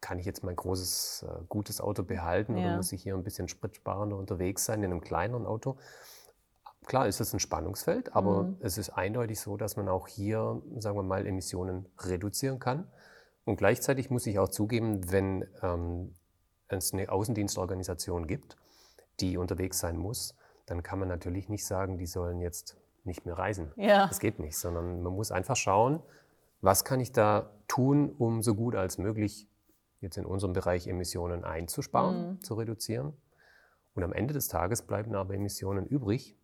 kann 0.00 0.18
ich 0.18 0.26
jetzt 0.26 0.44
mein 0.44 0.56
großes, 0.56 1.26
äh, 1.28 1.44
gutes 1.48 1.80
Auto 1.80 2.02
behalten 2.02 2.56
ja. 2.56 2.66
oder 2.66 2.76
muss 2.76 2.92
ich 2.92 3.02
hier 3.02 3.14
ein 3.14 3.24
bisschen 3.24 3.48
spritsparender 3.48 4.16
unterwegs 4.16 4.64
sein 4.64 4.82
in 4.82 4.92
einem 4.92 5.00
kleineren 5.00 5.46
Auto? 5.46 5.76
Klar 6.86 7.06
ist 7.06 7.20
es 7.20 7.34
ein 7.34 7.40
Spannungsfeld, 7.40 8.14
aber 8.14 8.44
mhm. 8.44 8.56
es 8.60 8.78
ist 8.78 8.90
eindeutig 8.90 9.40
so, 9.40 9.56
dass 9.56 9.76
man 9.76 9.88
auch 9.88 10.08
hier, 10.08 10.62
sagen 10.78 10.96
wir 10.96 11.02
mal, 11.02 11.26
Emissionen 11.26 11.86
reduzieren 11.98 12.58
kann. 12.58 12.86
Und 13.44 13.56
gleichzeitig 13.56 14.10
muss 14.10 14.26
ich 14.26 14.38
auch 14.38 14.48
zugeben, 14.48 15.10
wenn 15.10 15.46
ähm, 15.62 16.14
es 16.68 16.92
eine 16.92 17.10
Außendienstorganisation 17.10 18.26
gibt, 18.26 18.56
die 19.20 19.36
unterwegs 19.36 19.78
sein 19.78 19.96
muss, 19.96 20.34
dann 20.66 20.82
kann 20.82 20.98
man 20.98 21.08
natürlich 21.08 21.48
nicht 21.48 21.66
sagen, 21.66 21.98
die 21.98 22.06
sollen 22.06 22.40
jetzt 22.40 22.76
nicht 23.04 23.26
mehr 23.26 23.36
reisen. 23.36 23.72
Ja. 23.76 24.06
Das 24.06 24.20
geht 24.20 24.38
nicht, 24.38 24.56
sondern 24.56 25.02
man 25.02 25.12
muss 25.14 25.32
einfach 25.32 25.56
schauen, 25.56 26.00
was 26.60 26.84
kann 26.84 27.00
ich 27.00 27.12
da 27.12 27.50
tun, 27.68 28.14
um 28.18 28.42
so 28.42 28.54
gut 28.54 28.74
als 28.74 28.98
möglich 28.98 29.46
jetzt 30.00 30.16
in 30.16 30.24
unserem 30.24 30.52
Bereich 30.52 30.86
Emissionen 30.86 31.44
einzusparen, 31.44 32.30
mhm. 32.30 32.40
zu 32.42 32.54
reduzieren. 32.54 33.12
Und 33.94 34.04
am 34.04 34.12
Ende 34.12 34.34
des 34.34 34.48
Tages 34.48 34.82
bleiben 34.82 35.14
aber 35.14 35.34
Emissionen 35.34 35.86
übrig. 35.86 36.36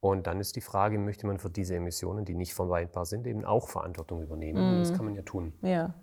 Und 0.00 0.26
dann 0.26 0.40
ist 0.40 0.56
die 0.56 0.60
Frage, 0.60 0.98
möchte 0.98 1.26
man 1.26 1.38
für 1.38 1.50
diese 1.50 1.74
Emissionen, 1.74 2.24
die 2.24 2.34
nicht 2.34 2.54
vermeidbar 2.54 3.06
sind, 3.06 3.26
eben 3.26 3.44
auch 3.44 3.68
Verantwortung 3.68 4.22
übernehmen? 4.22 4.76
Mhm. 4.76 4.78
Das 4.80 4.92
kann 4.92 5.04
man 5.04 5.14
ja 5.14 5.22
tun. 5.22 5.52
Ja. 5.62 5.94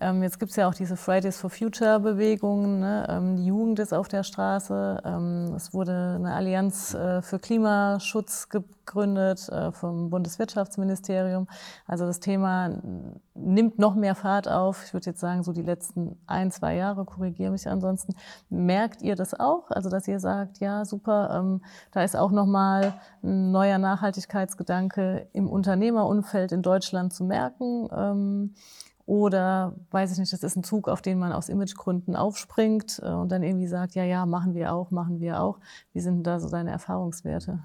Ähm, 0.00 0.22
jetzt 0.22 0.38
gibt 0.38 0.50
es 0.50 0.56
ja 0.56 0.66
auch 0.66 0.74
diese 0.74 0.96
Fridays 0.96 1.38
for 1.38 1.50
Future 1.50 2.00
Bewegungen. 2.00 2.80
Ne? 2.80 3.06
Ähm, 3.08 3.36
die 3.36 3.46
Jugend 3.46 3.78
ist 3.78 3.92
auf 3.92 4.08
der 4.08 4.22
Straße. 4.22 5.02
Ähm, 5.04 5.52
es 5.54 5.74
wurde 5.74 6.14
eine 6.16 6.32
Allianz 6.32 6.94
äh, 6.94 7.20
für 7.20 7.38
Klimaschutz 7.38 8.48
gegründet 8.48 9.46
äh, 9.50 9.72
vom 9.72 10.08
Bundeswirtschaftsministerium. 10.08 11.48
Also 11.86 12.06
das 12.06 12.18
Thema 12.18 12.80
nimmt 13.34 13.78
noch 13.78 13.94
mehr 13.94 14.14
Fahrt 14.14 14.48
auf. 14.48 14.84
Ich 14.86 14.94
würde 14.94 15.10
jetzt 15.10 15.20
sagen, 15.20 15.42
so 15.42 15.52
die 15.52 15.62
letzten 15.62 16.16
ein, 16.26 16.50
zwei 16.50 16.76
Jahre, 16.76 17.04
korrigiere 17.04 17.50
mich 17.50 17.68
ansonsten. 17.68 18.14
Merkt 18.48 19.02
ihr 19.02 19.16
das 19.16 19.38
auch? 19.38 19.70
Also 19.70 19.90
dass 19.90 20.08
ihr 20.08 20.18
sagt, 20.18 20.60
ja, 20.60 20.84
super, 20.86 21.60
da 21.92 22.02
ist 22.02 22.16
auch 22.16 22.30
nochmal 22.30 22.94
ein 23.22 23.50
neuer 23.50 23.78
Nachhaltigkeitsgedanke 23.78 25.28
im 25.32 25.48
Unternehmerumfeld 25.48 26.52
in 26.52 26.62
Deutschland 26.62 27.12
zu 27.12 27.24
merken. 27.24 28.52
Oder 29.10 29.74
weiß 29.90 30.12
ich 30.12 30.18
nicht, 30.18 30.32
das 30.32 30.44
ist 30.44 30.54
ein 30.54 30.62
Zug, 30.62 30.86
auf 30.86 31.02
den 31.02 31.18
man 31.18 31.32
aus 31.32 31.48
Imagegründen 31.48 32.14
aufspringt 32.14 33.00
äh, 33.02 33.08
und 33.08 33.32
dann 33.32 33.42
irgendwie 33.42 33.66
sagt, 33.66 33.96
ja, 33.96 34.04
ja, 34.04 34.24
machen 34.24 34.54
wir 34.54 34.72
auch, 34.72 34.92
machen 34.92 35.18
wir 35.18 35.42
auch. 35.42 35.58
Wie 35.92 35.98
sind 35.98 36.22
da 36.22 36.38
so 36.38 36.48
deine 36.48 36.70
Erfahrungswerte? 36.70 37.58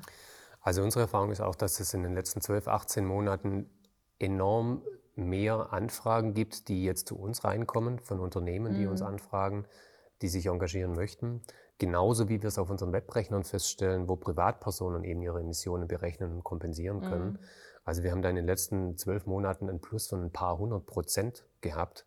Also 0.61 0.81
unsere 0.81 1.03
Erfahrung 1.03 1.29
ist 1.29 1.41
auch, 1.41 1.53
dass 1.53 1.79
es 1.79 1.93
in 1.93 2.01
den 2.01 2.15
letzten 2.15 2.41
12, 2.41 2.67
18 2.67 3.05
Monaten 3.05 3.69
enorm 4.17 4.81
mehr 5.13 5.71
Anfragen 5.71 6.33
gibt, 6.33 6.67
die 6.67 6.83
jetzt 6.83 7.09
zu 7.09 7.15
uns 7.15 7.43
reinkommen, 7.43 7.99
von 7.99 8.19
Unternehmen, 8.19 8.73
die 8.73 8.85
mhm. 8.85 8.89
uns 8.93 9.03
anfragen, 9.03 9.67
die 10.23 10.29
sich 10.29 10.47
engagieren 10.47 10.93
möchten. 10.93 11.43
Genauso 11.77 12.27
wie 12.27 12.41
wir 12.41 12.47
es 12.47 12.57
auf 12.57 12.71
unseren 12.71 12.91
Webrechnern 12.91 13.43
feststellen, 13.43 14.09
wo 14.09 14.15
Privatpersonen 14.15 15.03
eben 15.03 15.21
ihre 15.21 15.41
Emissionen 15.41 15.87
berechnen 15.87 16.31
und 16.31 16.43
kompensieren 16.43 17.01
können. 17.01 17.33
Mhm. 17.33 17.39
Also 17.85 18.03
wir 18.03 18.11
haben 18.11 18.23
da 18.23 18.29
in 18.29 18.35
den 18.35 18.47
letzten 18.47 18.97
zwölf 18.97 19.27
Monaten 19.27 19.69
einen 19.69 19.79
Plus 19.79 20.07
von 20.07 20.23
ein 20.23 20.31
paar 20.31 20.57
hundert 20.57 20.85
Prozent 20.87 21.45
gehabt. 21.61 22.05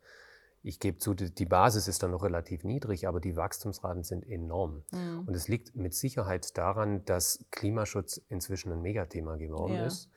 Ich 0.64 0.80
gebe 0.80 0.98
zu, 0.98 1.14
die 1.14 1.46
Basis 1.46 1.86
ist 1.86 2.02
dann 2.02 2.10
noch 2.10 2.24
relativ 2.24 2.64
niedrig, 2.64 3.06
aber 3.06 3.20
die 3.20 3.36
Wachstumsraten 3.36 4.02
sind 4.02 4.28
enorm. 4.28 4.82
Mhm. 4.90 5.22
Und 5.26 5.34
es 5.36 5.46
liegt 5.46 5.76
mit 5.76 5.94
Sicherheit 5.94 6.58
daran, 6.58 7.04
dass 7.04 7.44
Klimaschutz 7.52 8.20
inzwischen 8.28 8.72
ein 8.72 8.82
Megathema 8.82 9.36
geworden 9.36 9.74
ja. 9.74 9.86
ist. 9.86 10.10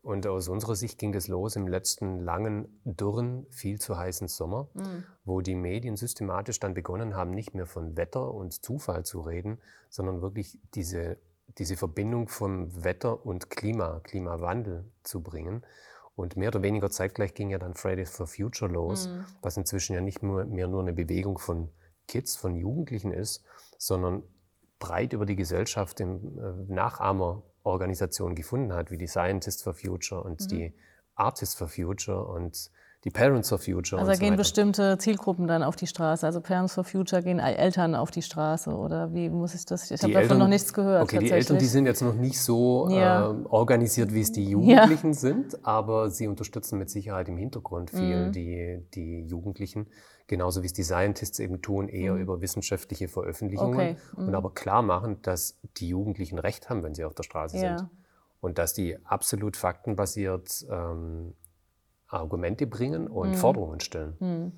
Und 0.00 0.26
aus 0.26 0.48
unserer 0.48 0.74
Sicht 0.74 0.98
ging 0.98 1.12
das 1.12 1.28
los 1.28 1.54
im 1.54 1.68
letzten 1.68 2.20
langen, 2.20 2.80
dürren, 2.84 3.46
viel 3.50 3.78
zu 3.78 3.98
heißen 3.98 4.26
Sommer, 4.26 4.68
mhm. 4.72 5.04
wo 5.26 5.42
die 5.42 5.54
Medien 5.54 5.96
systematisch 5.96 6.60
dann 6.60 6.72
begonnen 6.72 7.14
haben, 7.14 7.32
nicht 7.32 7.54
mehr 7.54 7.66
von 7.66 7.94
Wetter 7.98 8.32
und 8.32 8.64
Zufall 8.64 9.04
zu 9.04 9.20
reden, 9.20 9.60
sondern 9.90 10.22
wirklich 10.22 10.58
diese 10.74 11.18
diese 11.58 11.76
Verbindung 11.76 12.28
vom 12.28 12.84
Wetter 12.84 13.24
und 13.26 13.50
Klima, 13.50 14.00
Klimawandel 14.04 14.90
zu 15.02 15.22
bringen. 15.22 15.64
Und 16.14 16.36
mehr 16.36 16.48
oder 16.48 16.62
weniger 16.62 16.90
zeitgleich 16.90 17.34
ging 17.34 17.50
ja 17.50 17.58
dann 17.58 17.74
Fridays 17.74 18.10
for 18.10 18.26
Future 18.26 18.70
los, 18.70 19.08
mhm. 19.08 19.24
was 19.42 19.56
inzwischen 19.56 19.94
ja 19.94 20.00
nicht 20.00 20.22
nur, 20.22 20.44
mehr 20.44 20.66
nur 20.66 20.82
eine 20.82 20.92
Bewegung 20.92 21.38
von 21.38 21.70
Kids, 22.08 22.36
von 22.36 22.56
Jugendlichen 22.56 23.12
ist, 23.12 23.44
sondern 23.76 24.22
breit 24.78 25.12
über 25.12 25.26
die 25.26 25.36
Gesellschaft 25.36 26.00
in 26.00 26.38
äh, 26.38 26.72
Nachahmerorganisationen 26.72 28.34
gefunden 28.34 28.72
hat, 28.72 28.90
wie 28.90 28.98
die 28.98 29.06
Scientists 29.06 29.62
for 29.62 29.74
Future 29.74 30.22
und 30.22 30.40
mhm. 30.40 30.48
die 30.48 30.74
Artists 31.14 31.54
for 31.54 31.68
Future 31.68 32.26
und 32.26 32.70
die 33.04 33.10
Parents 33.10 33.48
for 33.48 33.58
Future. 33.58 34.00
Also 34.00 34.12
so 34.12 34.18
gehen 34.18 34.30
weiter. 34.30 34.38
bestimmte 34.38 34.98
Zielgruppen 34.98 35.46
dann 35.46 35.62
auf 35.62 35.76
die 35.76 35.86
Straße. 35.86 36.26
Also 36.26 36.40
Parents 36.40 36.74
for 36.74 36.82
Future 36.82 37.22
gehen 37.22 37.38
Eltern 37.38 37.94
auf 37.94 38.10
die 38.10 38.22
Straße 38.22 38.70
oder 38.70 39.12
wie 39.14 39.30
muss 39.30 39.54
ich 39.54 39.64
das? 39.64 39.90
Ich 39.90 40.02
habe 40.02 40.12
davon 40.12 40.38
noch 40.38 40.48
nichts 40.48 40.72
gehört. 40.72 41.04
Okay, 41.04 41.20
die 41.20 41.30
Eltern, 41.30 41.58
die 41.58 41.66
sind 41.66 41.86
jetzt 41.86 42.02
noch 42.02 42.14
nicht 42.14 42.40
so 42.40 42.88
ja. 42.90 43.30
äh, 43.30 43.34
organisiert, 43.48 44.12
wie 44.12 44.20
es 44.20 44.32
die 44.32 44.50
Jugendlichen 44.50 45.12
ja. 45.12 45.18
sind, 45.18 45.64
aber 45.64 46.10
sie 46.10 46.26
unterstützen 46.26 46.78
mit 46.78 46.90
Sicherheit 46.90 47.28
im 47.28 47.36
Hintergrund 47.36 47.90
viel 47.90 48.26
mhm. 48.26 48.32
die, 48.32 48.84
die 48.94 49.22
Jugendlichen. 49.22 49.86
Genauso 50.26 50.62
wie 50.62 50.66
es 50.66 50.74
die 50.74 50.82
Scientists 50.82 51.38
eben 51.38 51.62
tun, 51.62 51.88
eher 51.88 52.14
mhm. 52.14 52.20
über 52.20 52.40
wissenschaftliche 52.42 53.08
Veröffentlichungen 53.08 53.74
okay. 53.74 53.96
mhm. 54.16 54.28
und 54.28 54.34
aber 54.34 54.52
klar 54.52 54.82
machen, 54.82 55.22
dass 55.22 55.56
die 55.76 55.88
Jugendlichen 55.88 56.38
Recht 56.38 56.68
haben, 56.68 56.82
wenn 56.82 56.94
sie 56.94 57.04
auf 57.04 57.14
der 57.14 57.22
Straße 57.22 57.58
ja. 57.58 57.78
sind. 57.78 57.90
Und 58.40 58.58
dass 58.58 58.72
die 58.72 58.96
absolut 59.04 59.56
faktenbasiert 59.56 60.64
ähm, 60.70 61.34
Argumente 62.08 62.66
bringen 62.66 63.06
und 63.06 63.30
mhm. 63.30 63.34
Forderungen 63.34 63.80
stellen. 63.80 64.16
Mhm. 64.18 64.52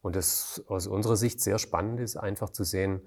Und 0.00 0.16
das 0.16 0.64
aus 0.68 0.86
unserer 0.86 1.16
Sicht 1.16 1.40
sehr 1.40 1.58
spannend 1.58 2.00
ist, 2.00 2.16
einfach 2.16 2.50
zu 2.50 2.64
sehen, 2.64 3.02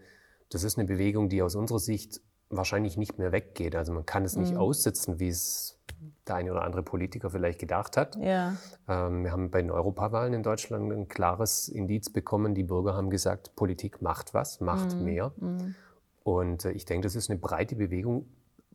das 0.50 0.64
ist 0.64 0.78
eine 0.78 0.88
Bewegung, 0.88 1.30
die 1.30 1.42
aus 1.42 1.56
unserer 1.56 1.80
Sicht 1.80 2.22
wahrscheinlich 2.50 2.98
nicht 2.98 3.18
mehr 3.18 3.32
weggeht. 3.32 3.76
Also 3.76 3.92
man 3.92 4.06
kann 4.06 4.24
es 4.24 4.36
nicht 4.36 4.54
mhm. 4.54 4.60
aussitzen, 4.60 5.20
wie 5.20 5.28
es 5.28 5.80
der 6.28 6.36
eine 6.36 6.52
oder 6.52 6.64
andere 6.64 6.84
Politiker 6.84 7.30
vielleicht 7.30 7.60
gedacht 7.60 7.98
hat. 7.98 8.16
Ja. 8.18 8.56
Ähm, 8.88 9.24
wir 9.24 9.32
haben 9.32 9.52
bei 9.52 9.62
den 9.62 9.72
Europawahlen 9.72 10.34
in 10.34 10.44
Deutschland 10.44 10.92
ein 10.92 11.08
klares 11.08 11.68
Indiz 11.68 12.10
bekommen. 12.10 12.56
Die 12.56 12.64
Bürger 12.64 12.96
haben 12.96 13.10
gesagt, 13.10 13.56
Politik 13.56 14.02
macht 14.02 14.34
was, 14.34 14.62
macht 14.62 14.96
mhm. 14.96 15.04
mehr. 15.04 15.32
Mhm. 15.38 15.76
Und 16.24 16.66
äh, 16.66 16.72
ich 16.72 16.86
denke, 16.86 17.06
das 17.06 17.16
ist 17.16 17.30
eine 17.30 17.40
breite 17.40 17.76
Bewegung, 17.76 18.28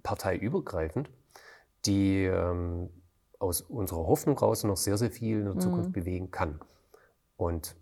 parteiübergreifend, 0.02 1.10
die 1.84 2.24
ähm, 2.24 2.90
aus 3.40 3.62
unserer 3.62 4.06
Hoffnung 4.06 4.38
raus 4.38 4.62
noch 4.62 4.76
sehr, 4.76 4.96
sehr 4.96 5.10
viel 5.10 5.40
in 5.40 5.46
der 5.46 5.58
Zukunft 5.58 5.88
mhm. 5.88 5.92
bewegen 5.92 6.30
kann. 6.30 6.60
Und 7.36 7.74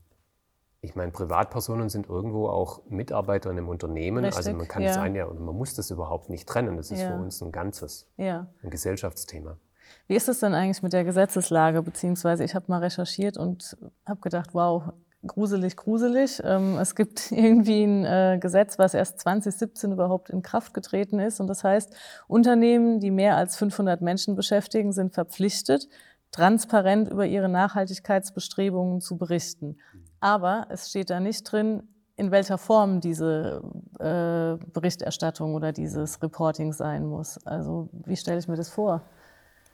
ich 0.80 0.94
meine, 0.94 1.10
Privatpersonen 1.10 1.88
sind 1.88 2.08
irgendwo 2.08 2.48
auch 2.48 2.82
Mitarbeiter 2.88 3.50
in 3.50 3.58
einem 3.58 3.68
Unternehmen. 3.68 4.24
Richtig, 4.24 4.38
also 4.38 4.56
man 4.56 4.68
kann 4.68 4.82
ja. 4.82 4.88
das 4.88 4.98
ein 4.98 5.16
ja, 5.16 5.26
und 5.26 5.40
man 5.40 5.54
muss 5.54 5.74
das 5.74 5.90
überhaupt 5.90 6.30
nicht 6.30 6.48
trennen. 6.48 6.76
Das 6.76 6.92
ist 6.92 7.00
ja. 7.00 7.08
für 7.08 7.20
uns 7.20 7.42
ein 7.42 7.50
Ganzes, 7.50 8.08
ja. 8.16 8.46
ein 8.62 8.70
Gesellschaftsthema. 8.70 9.58
Wie 10.06 10.14
ist 10.14 10.28
es 10.28 10.40
denn 10.40 10.54
eigentlich 10.54 10.82
mit 10.82 10.92
der 10.92 11.02
Gesetzeslage? 11.02 11.82
Beziehungsweise 11.82 12.44
ich 12.44 12.54
habe 12.54 12.66
mal 12.68 12.78
recherchiert 12.78 13.36
und 13.36 13.76
habe 14.06 14.20
gedacht, 14.20 14.50
wow, 14.52 14.92
gruselig, 15.26 15.76
gruselig. 15.76 16.40
Ähm, 16.44 16.78
es 16.78 16.94
gibt 16.94 17.32
irgendwie 17.32 17.84
ein 17.84 18.04
äh, 18.04 18.38
Gesetz, 18.40 18.78
was 18.78 18.94
erst 18.94 19.20
2017 19.20 19.92
überhaupt 19.92 20.30
in 20.30 20.42
Kraft 20.42 20.74
getreten 20.74 21.18
ist. 21.18 21.40
Und 21.40 21.48
das 21.48 21.64
heißt, 21.64 21.94
Unternehmen, 22.26 23.00
die 23.00 23.10
mehr 23.10 23.36
als 23.36 23.56
500 23.56 24.00
Menschen 24.00 24.36
beschäftigen, 24.36 24.92
sind 24.92 25.14
verpflichtet, 25.14 25.88
transparent 26.30 27.10
über 27.10 27.26
ihre 27.26 27.48
Nachhaltigkeitsbestrebungen 27.48 29.00
zu 29.00 29.16
berichten. 29.16 29.78
Aber 30.20 30.66
es 30.70 30.90
steht 30.90 31.10
da 31.10 31.20
nicht 31.20 31.44
drin, 31.44 31.82
in 32.16 32.32
welcher 32.32 32.58
Form 32.58 33.00
diese 33.00 33.62
äh, 34.00 34.56
Berichterstattung 34.72 35.54
oder 35.54 35.72
dieses 35.72 36.20
Reporting 36.20 36.72
sein 36.72 37.06
muss. 37.06 37.38
Also 37.46 37.88
wie 37.92 38.16
stelle 38.16 38.40
ich 38.40 38.48
mir 38.48 38.56
das 38.56 38.68
vor? 38.68 39.02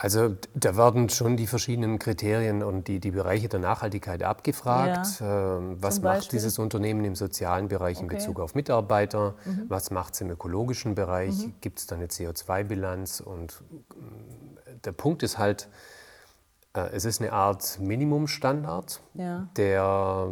Also 0.05 0.37
da 0.53 0.77
werden 0.77 1.09
schon 1.09 1.39
die 1.39 1.47
verschiedenen 1.47 1.99
Kriterien 1.99 2.63
und 2.63 2.89
die, 2.89 3.01
die 3.01 3.11
Bereiche 3.11 3.49
der 3.49 3.61
Nachhaltigkeit 3.61 4.23
abgefragt. 4.23 5.21
Ja. 5.21 5.57
Ähm, 5.57 5.79
was 5.81 6.03
macht 6.03 6.31
dieses 6.33 6.59
Unternehmen 6.59 7.07
im 7.07 7.15
sozialen 7.15 7.69
Bereich 7.69 7.97
okay. 7.97 8.03
in 8.03 8.09
Bezug 8.09 8.39
auf 8.39 8.55
Mitarbeiter? 8.55 9.35
Mhm. 9.47 9.65
Was 9.69 9.91
macht 9.91 10.13
es 10.13 10.21
im 10.21 10.29
ökologischen 10.29 10.95
Bereich? 10.95 11.47
Mhm. 11.47 11.55
Gibt 11.63 11.79
es 11.79 11.87
da 11.87 11.97
eine 11.97 12.09
CO2-Bilanz? 12.09 13.21
Und 13.21 13.63
äh, 14.67 14.77
der 14.85 14.93
Punkt 14.93 15.23
ist 15.23 15.39
halt, 15.39 15.71
äh, 16.75 16.81
es 16.93 17.07
ist 17.07 17.23
eine 17.23 17.33
Art 17.33 17.79
Minimumstandard, 17.81 19.01
ja. 19.15 19.49
der 19.57 20.29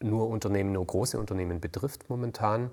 nur 0.00 0.28
Unternehmen, 0.28 0.72
nur 0.72 0.84
große 0.84 1.20
Unternehmen 1.20 1.60
betrifft 1.60 2.10
momentan. 2.10 2.72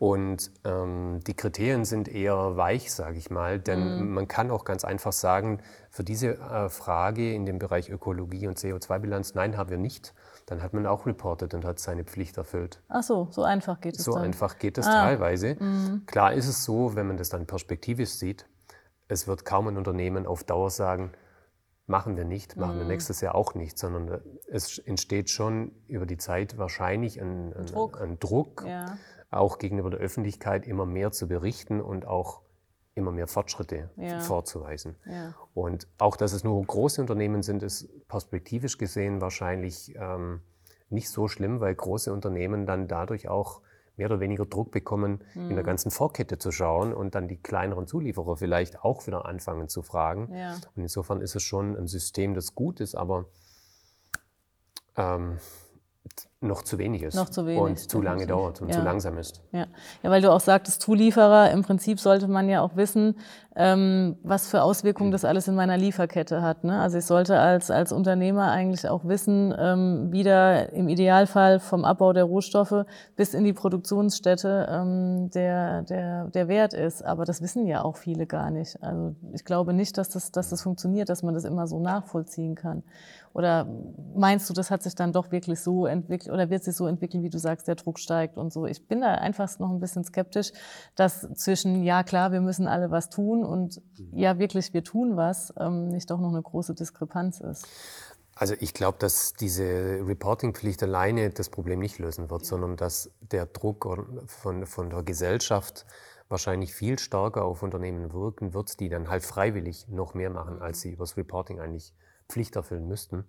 Und 0.00 0.50
ähm, 0.64 1.20
die 1.26 1.34
Kriterien 1.34 1.84
sind 1.84 2.08
eher 2.08 2.56
weich, 2.56 2.90
sage 2.90 3.18
ich 3.18 3.28
mal, 3.28 3.60
denn 3.60 3.98
mhm. 3.98 4.14
man 4.14 4.28
kann 4.28 4.50
auch 4.50 4.64
ganz 4.64 4.82
einfach 4.82 5.12
sagen, 5.12 5.60
für 5.90 6.02
diese 6.02 6.38
äh, 6.38 6.70
Frage 6.70 7.34
in 7.34 7.44
dem 7.44 7.58
Bereich 7.58 7.90
Ökologie 7.90 8.46
und 8.46 8.58
CO2-Bilanz, 8.58 9.34
nein, 9.34 9.58
haben 9.58 9.68
wir 9.68 9.76
nicht. 9.76 10.14
Dann 10.46 10.62
hat 10.62 10.72
man 10.72 10.86
auch 10.86 11.04
reportet 11.04 11.52
und 11.52 11.66
hat 11.66 11.78
seine 11.80 12.04
Pflicht 12.04 12.38
erfüllt. 12.38 12.80
Ach 12.88 13.02
so, 13.02 13.28
so 13.30 13.42
einfach 13.42 13.82
geht 13.82 13.98
es 13.98 14.04
So 14.04 14.12
dann. 14.12 14.22
einfach 14.22 14.58
geht 14.58 14.78
es 14.78 14.86
ah. 14.86 15.02
teilweise. 15.02 15.58
Mhm. 15.60 16.04
Klar 16.06 16.32
ist 16.32 16.48
es 16.48 16.64
so, 16.64 16.96
wenn 16.96 17.06
man 17.06 17.18
das 17.18 17.28
dann 17.28 17.44
perspektivisch 17.44 18.12
sieht, 18.12 18.46
es 19.06 19.28
wird 19.28 19.44
kaum 19.44 19.68
ein 19.68 19.76
Unternehmen 19.76 20.24
auf 20.24 20.44
Dauer 20.44 20.70
sagen, 20.70 21.12
machen 21.86 22.16
wir 22.16 22.24
nicht, 22.24 22.56
machen 22.56 22.76
wir 22.76 22.84
mhm. 22.84 22.88
nächstes 22.88 23.20
Jahr 23.20 23.34
auch 23.34 23.54
nicht, 23.54 23.78
sondern 23.78 24.08
äh, 24.08 24.20
es 24.50 24.78
entsteht 24.78 25.28
schon 25.28 25.72
über 25.88 26.06
die 26.06 26.16
Zeit 26.16 26.56
wahrscheinlich 26.56 27.20
ein, 27.20 27.52
ein 27.52 27.66
Druck, 27.66 28.00
ein 28.00 28.18
Druck 28.18 28.64
ja 28.66 28.96
auch 29.30 29.58
gegenüber 29.58 29.90
der 29.90 30.00
Öffentlichkeit 30.00 30.66
immer 30.66 30.86
mehr 30.86 31.12
zu 31.12 31.28
berichten 31.28 31.80
und 31.80 32.06
auch 32.06 32.42
immer 32.94 33.12
mehr 33.12 33.28
Fortschritte 33.28 33.90
ja. 33.96 34.20
vorzuweisen. 34.20 34.96
Ja. 35.06 35.34
Und 35.54 35.86
auch, 35.98 36.16
dass 36.16 36.32
es 36.32 36.44
nur 36.44 36.62
große 36.62 37.00
Unternehmen 37.00 37.42
sind, 37.42 37.62
ist 37.62 37.88
perspektivisch 38.08 38.78
gesehen 38.78 39.20
wahrscheinlich 39.20 39.94
ähm, 39.96 40.42
nicht 40.88 41.08
so 41.08 41.28
schlimm, 41.28 41.60
weil 41.60 41.74
große 41.74 42.12
Unternehmen 42.12 42.66
dann 42.66 42.88
dadurch 42.88 43.28
auch 43.28 43.62
mehr 43.96 44.08
oder 44.08 44.20
weniger 44.20 44.46
Druck 44.46 44.70
bekommen, 44.70 45.22
mhm. 45.34 45.50
in 45.50 45.56
der 45.56 45.62
mhm. 45.62 45.66
ganzen 45.66 45.90
Vorkette 45.90 46.38
zu 46.38 46.50
schauen 46.50 46.92
und 46.92 47.14
dann 47.14 47.28
die 47.28 47.36
kleineren 47.36 47.86
Zulieferer 47.86 48.36
vielleicht 48.36 48.82
auch 48.82 49.06
wieder 49.06 49.26
anfangen 49.26 49.68
zu 49.68 49.82
fragen. 49.82 50.34
Ja. 50.34 50.54
Und 50.74 50.82
insofern 50.82 51.20
ist 51.20 51.36
es 51.36 51.42
schon 51.42 51.76
ein 51.76 51.86
System, 51.86 52.34
das 52.34 52.54
gut 52.54 52.80
ist, 52.80 52.94
aber 52.94 53.26
ähm, 54.96 55.38
noch 56.42 56.62
zu 56.62 56.78
wenig 56.78 57.02
ist 57.02 57.14
noch 57.14 57.28
zu 57.28 57.44
wenig, 57.44 57.60
und 57.60 57.78
zu 57.78 58.00
lange 58.00 58.26
dauert 58.26 58.62
und 58.62 58.68
ja. 58.68 58.74
zu 58.76 58.82
langsam 58.82 59.18
ist. 59.18 59.42
Ja. 59.52 59.66
ja, 60.02 60.10
weil 60.10 60.22
du 60.22 60.32
auch 60.32 60.40
sagtest, 60.40 60.80
Zulieferer, 60.80 61.50
im 61.50 61.62
Prinzip 61.62 62.00
sollte 62.00 62.28
man 62.28 62.48
ja 62.48 62.62
auch 62.62 62.76
wissen, 62.76 63.16
ähm, 63.56 64.16
was 64.22 64.48
für 64.48 64.62
Auswirkungen 64.62 65.10
das 65.10 65.26
alles 65.26 65.48
in 65.48 65.54
meiner 65.54 65.76
Lieferkette 65.76 66.40
hat. 66.40 66.64
Ne? 66.64 66.80
Also 66.80 66.96
ich 66.96 67.04
sollte 67.04 67.38
als, 67.38 67.70
als 67.70 67.92
Unternehmer 67.92 68.50
eigentlich 68.50 68.88
auch 68.88 69.04
wissen, 69.04 69.54
ähm, 69.58 70.08
wie 70.12 70.22
da 70.22 70.60
im 70.60 70.88
Idealfall 70.88 71.60
vom 71.60 71.84
Abbau 71.84 72.14
der 72.14 72.24
Rohstoffe 72.24 72.86
bis 73.16 73.34
in 73.34 73.44
die 73.44 73.52
Produktionsstätte 73.52 74.66
ähm, 74.70 75.30
der, 75.30 75.82
der, 75.82 76.28
der 76.28 76.48
Wert 76.48 76.72
ist. 76.72 77.04
Aber 77.04 77.26
das 77.26 77.42
wissen 77.42 77.66
ja 77.66 77.84
auch 77.84 77.98
viele 77.98 78.26
gar 78.26 78.50
nicht. 78.50 78.82
Also 78.82 79.14
ich 79.34 79.44
glaube 79.44 79.74
nicht, 79.74 79.98
dass 79.98 80.08
das, 80.08 80.32
dass 80.32 80.48
das 80.48 80.62
funktioniert, 80.62 81.10
dass 81.10 81.22
man 81.22 81.34
das 81.34 81.44
immer 81.44 81.66
so 81.66 81.80
nachvollziehen 81.80 82.54
kann. 82.54 82.82
Oder 83.32 83.68
meinst 84.14 84.50
du, 84.50 84.54
das 84.54 84.70
hat 84.70 84.82
sich 84.82 84.94
dann 84.94 85.12
doch 85.12 85.30
wirklich 85.30 85.60
so 85.60 85.86
entwickelt 85.86 86.32
oder 86.32 86.50
wird 86.50 86.64
sich 86.64 86.74
so 86.74 86.86
entwickeln, 86.86 87.22
wie 87.22 87.30
du 87.30 87.38
sagst, 87.38 87.68
der 87.68 87.76
Druck 87.76 87.98
steigt 87.98 88.36
und 88.36 88.52
so? 88.52 88.66
Ich 88.66 88.88
bin 88.88 89.00
da 89.00 89.14
einfach 89.14 89.58
noch 89.58 89.70
ein 89.70 89.78
bisschen 89.78 90.04
skeptisch, 90.04 90.52
dass 90.96 91.28
zwischen, 91.34 91.84
ja 91.84 92.02
klar, 92.02 92.32
wir 92.32 92.40
müssen 92.40 92.66
alle 92.66 92.90
was 92.90 93.08
tun 93.08 93.44
und 93.44 93.80
ja 94.12 94.38
wirklich, 94.38 94.74
wir 94.74 94.82
tun 94.82 95.16
was, 95.16 95.54
ähm, 95.58 95.88
nicht 95.88 96.10
doch 96.10 96.18
noch 96.18 96.30
eine 96.30 96.42
große 96.42 96.74
Diskrepanz 96.74 97.40
ist. 97.40 97.66
Also 98.34 98.54
ich 98.58 98.74
glaube, 98.74 98.98
dass 98.98 99.34
diese 99.34 100.00
Reporting-Pflicht 100.02 100.82
alleine 100.82 101.30
das 101.30 101.50
Problem 101.50 101.78
nicht 101.78 101.98
lösen 101.98 102.30
wird, 102.30 102.44
sondern 102.46 102.76
dass 102.76 103.10
der 103.20 103.46
Druck 103.46 103.86
von, 104.26 104.66
von 104.66 104.90
der 104.90 105.02
Gesellschaft 105.02 105.84
wahrscheinlich 106.30 106.72
viel 106.72 106.98
stärker 106.98 107.44
auf 107.44 107.62
Unternehmen 107.62 108.12
wirken 108.12 108.54
wird, 108.54 108.80
die 108.80 108.88
dann 108.88 109.10
halt 109.10 109.24
freiwillig 109.24 109.88
noch 109.88 110.14
mehr 110.14 110.30
machen, 110.30 110.62
als 110.62 110.80
sie 110.80 110.92
übers 110.92 111.16
Reporting 111.16 111.60
eigentlich 111.60 111.92
Pflicht 112.30 112.56
erfüllen 112.56 112.86
müssten. 112.86 113.24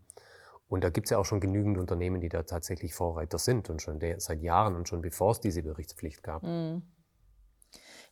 Und 0.68 0.84
da 0.84 0.90
gibt 0.90 1.08
es 1.08 1.12
ja 1.12 1.18
auch 1.18 1.26
schon 1.26 1.42
genügend 1.42 1.78
Unternehmen, 1.78 2.22
die 2.22 2.30
da 2.30 2.44
tatsächlich 2.44 2.94
Vorreiter 2.94 3.38
sind 3.38 3.70
und 3.70 3.82
schon 3.82 4.00
seit 4.18 4.42
Jahren 4.42 4.76
und 4.76 4.88
schon 4.88 5.02
bevor 5.02 5.32
es 5.32 5.42
diese 5.42 5.64
Berichtspflicht 5.64 6.24
gab. 6.24 6.44
Mhm. 6.44 6.84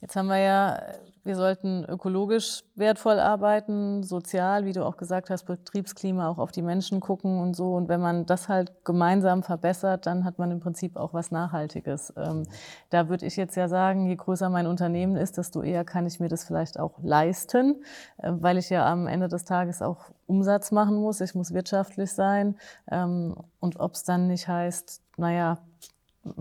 Jetzt 0.02 0.16
haben 0.16 0.28
wir 0.28 0.38
ja, 0.38 0.82
wir 1.26 1.36
sollten 1.36 1.84
ökologisch 1.84 2.64
wertvoll 2.76 3.20
arbeiten, 3.20 4.02
sozial, 4.02 4.64
wie 4.64 4.72
du 4.72 4.86
auch 4.86 4.96
gesagt 4.96 5.30
hast, 5.30 5.44
Betriebsklima 5.44 6.30
auch 6.30 6.38
auf 6.38 6.54
die 6.54 6.62
Menschen 6.62 7.02
gucken 7.02 7.42
und 7.42 7.54
so. 7.54 7.76
Und 7.76 7.90
wenn 7.90 8.00
man 8.00 8.26
das 8.26 8.48
halt 8.48 8.86
gemeinsam 8.86 9.44
verbessert, 9.44 10.06
dann 10.06 10.24
hat 10.24 10.40
man 10.40 10.52
im 10.52 10.62
Prinzip 10.62 10.96
auch 10.96 11.14
was 11.14 11.32
Nachhaltiges. 11.32 12.14
Ähm, 12.16 12.44
da 12.90 13.10
würde 13.10 13.26
ich 13.26 13.36
jetzt 13.36 13.56
ja 13.56 13.68
sagen, 13.68 14.08
je 14.08 14.16
größer 14.16 14.50
mein 14.50 14.68
Unternehmen 14.68 15.18
ist, 15.18 15.38
desto 15.38 15.62
eher 15.62 15.84
kann 15.84 16.06
ich 16.06 16.22
mir 16.22 16.30
das 16.30 16.46
vielleicht 16.46 16.80
auch 16.80 16.98
leisten, 17.04 17.84
äh, 18.20 18.32
weil 18.34 18.58
ich 18.58 18.70
ja 18.70 18.90
am 18.90 19.06
Ende 19.08 19.28
des 19.28 19.44
Tages 19.44 19.82
auch 19.82 20.12
Umsatz 20.28 20.72
machen 20.72 20.96
muss. 20.96 21.20
Ich 21.20 21.36
muss 21.36 21.54
wirtschaftlich 21.54 22.14
sein. 22.14 22.56
Ähm, 22.90 23.36
und 23.60 23.82
ob 23.82 23.96
es 23.96 24.04
dann 24.06 24.28
nicht 24.28 24.48
heißt, 24.48 25.02
naja, 25.18 25.58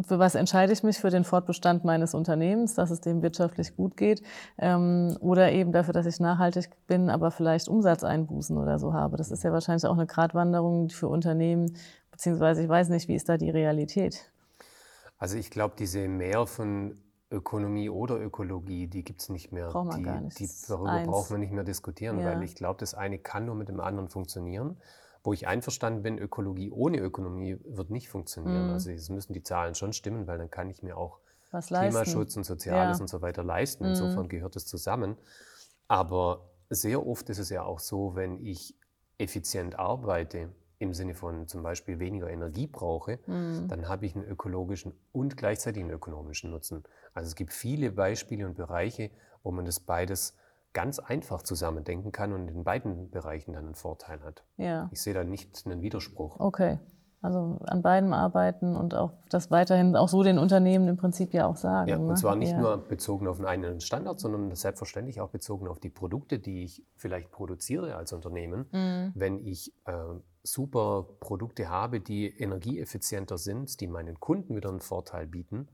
für 0.02 0.18
was 0.18 0.34
entscheide 0.34 0.72
ich 0.72 0.82
mich? 0.82 0.98
Für 0.98 1.10
den 1.10 1.24
Fortbestand 1.24 1.84
meines 1.84 2.14
Unternehmens, 2.14 2.74
dass 2.74 2.90
es 2.90 3.00
dem 3.00 3.22
wirtschaftlich 3.22 3.76
gut 3.76 3.96
geht, 3.96 4.22
ähm, 4.58 5.16
oder 5.20 5.52
eben 5.52 5.72
dafür, 5.72 5.94
dass 5.94 6.06
ich 6.06 6.20
nachhaltig 6.20 6.70
bin, 6.86 7.10
aber 7.10 7.30
vielleicht 7.30 7.68
Umsatzeinbußen 7.68 8.56
oder 8.56 8.78
so 8.78 8.92
habe. 8.92 9.16
Das 9.16 9.30
ist 9.30 9.44
ja 9.44 9.52
wahrscheinlich 9.52 9.86
auch 9.86 9.96
eine 9.96 10.06
Gratwanderung 10.06 10.90
für 10.90 11.08
Unternehmen, 11.08 11.76
beziehungsweise 12.10 12.62
ich 12.62 12.68
weiß 12.68 12.88
nicht, 12.88 13.08
wie 13.08 13.14
ist 13.14 13.28
da 13.28 13.36
die 13.36 13.50
Realität? 13.50 14.32
Also 15.18 15.36
ich 15.36 15.50
glaube, 15.50 15.74
diese 15.78 16.08
mehr 16.08 16.46
von 16.46 16.96
Ökonomie 17.30 17.90
oder 17.90 18.20
Ökologie, 18.20 18.86
die 18.86 19.04
gibt 19.04 19.20
es 19.20 19.28
nicht 19.28 19.52
mehr. 19.52 19.68
Braucht 19.68 19.88
man 19.88 19.98
die, 19.98 20.02
gar 20.02 20.20
nicht. 20.20 20.38
Die, 20.38 20.48
darüber 20.66 20.90
Eins. 20.90 21.08
braucht 21.08 21.30
man 21.30 21.40
nicht 21.40 21.52
mehr 21.52 21.64
diskutieren, 21.64 22.18
ja. 22.18 22.26
weil 22.26 22.42
ich 22.42 22.54
glaube, 22.54 22.80
das 22.80 22.94
eine 22.94 23.18
kann 23.18 23.44
nur 23.46 23.54
mit 23.54 23.68
dem 23.68 23.80
anderen 23.80 24.08
funktionieren 24.08 24.78
wo 25.28 25.34
ich 25.34 25.46
einverstanden 25.46 26.02
bin, 26.02 26.18
Ökologie 26.18 26.70
ohne 26.70 27.00
Ökonomie 27.00 27.58
wird 27.62 27.90
nicht 27.90 28.08
funktionieren. 28.08 28.68
Mhm. 28.68 28.72
Also 28.72 28.90
es 28.90 29.10
müssen 29.10 29.34
die 29.34 29.42
Zahlen 29.42 29.74
schon 29.74 29.92
stimmen, 29.92 30.26
weil 30.26 30.38
dann 30.38 30.50
kann 30.50 30.70
ich 30.70 30.82
mir 30.82 30.96
auch 30.96 31.18
Was 31.50 31.66
Klimaschutz 31.66 32.34
und 32.38 32.44
Soziales 32.44 32.96
ja. 32.96 33.02
und 33.02 33.08
so 33.08 33.20
weiter 33.20 33.44
leisten. 33.44 33.84
Mhm. 33.84 33.90
Insofern 33.90 34.28
gehört 34.30 34.56
es 34.56 34.64
zusammen. 34.64 35.18
Aber 35.86 36.48
sehr 36.70 37.06
oft 37.06 37.28
ist 37.28 37.40
es 37.40 37.50
ja 37.50 37.62
auch 37.62 37.78
so, 37.78 38.16
wenn 38.16 38.42
ich 38.42 38.74
effizient 39.18 39.78
arbeite, 39.78 40.48
im 40.78 40.94
Sinne 40.94 41.12
von 41.12 41.46
zum 41.46 41.62
Beispiel 41.62 41.98
weniger 41.98 42.30
Energie 42.30 42.66
brauche, 42.66 43.18
mhm. 43.26 43.68
dann 43.68 43.86
habe 43.86 44.06
ich 44.06 44.16
einen 44.16 44.24
ökologischen 44.24 44.94
und 45.12 45.36
gleichzeitig 45.36 45.82
einen 45.82 45.92
ökonomischen 45.92 46.52
Nutzen. 46.52 46.84
Also 47.12 47.28
es 47.28 47.34
gibt 47.34 47.52
viele 47.52 47.92
Beispiele 47.92 48.46
und 48.46 48.54
Bereiche, 48.54 49.10
wo 49.42 49.50
man 49.50 49.66
das 49.66 49.78
beides 49.78 50.34
ganz 50.78 51.00
einfach 51.00 51.42
zusammendenken 51.42 52.12
kann 52.12 52.32
und 52.32 52.46
in 52.46 52.62
beiden 52.62 53.10
Bereichen 53.10 53.54
dann 53.54 53.64
einen 53.64 53.74
Vorteil 53.74 54.22
hat. 54.22 54.44
Ja. 54.58 54.88
Ich 54.92 55.02
sehe 55.02 55.12
da 55.12 55.24
nicht 55.24 55.66
einen 55.66 55.82
Widerspruch. 55.82 56.38
Okay. 56.38 56.78
Also 57.20 57.58
an 57.66 57.82
beidem 57.82 58.12
arbeiten 58.12 58.76
und 58.76 58.94
auch 58.94 59.10
das 59.28 59.50
weiterhin 59.50 59.96
auch 59.96 60.08
so 60.08 60.22
den 60.22 60.38
Unternehmen 60.38 60.86
im 60.86 60.96
Prinzip 60.96 61.34
ja 61.34 61.48
auch 61.48 61.56
sagen. 61.56 61.88
Ja, 61.88 61.96
und 61.96 62.06
ne? 62.06 62.14
zwar 62.14 62.36
nicht 62.36 62.52
ja. 62.52 62.60
nur 62.60 62.76
bezogen 62.76 63.26
auf 63.26 63.40
einen 63.44 63.80
Standard, 63.80 64.20
sondern 64.20 64.54
selbstverständlich 64.54 65.20
auch 65.20 65.30
bezogen 65.30 65.66
auf 65.66 65.80
die 65.80 65.90
Produkte, 65.90 66.38
die 66.38 66.62
ich 66.62 66.86
vielleicht 66.94 67.32
produziere 67.32 67.96
als 67.96 68.12
Unternehmen. 68.12 68.66
Mhm. 68.70 69.12
Wenn 69.16 69.44
ich 69.44 69.74
äh, 69.86 69.92
super 70.44 71.08
Produkte 71.18 71.68
habe, 71.68 71.98
die 72.00 72.28
energieeffizienter 72.28 73.36
sind, 73.36 73.80
die 73.80 73.88
meinen 73.88 74.20
Kunden 74.20 74.54
wieder 74.54 74.68
einen 74.68 74.78
Vorteil 74.78 75.26
bieten, 75.26 75.66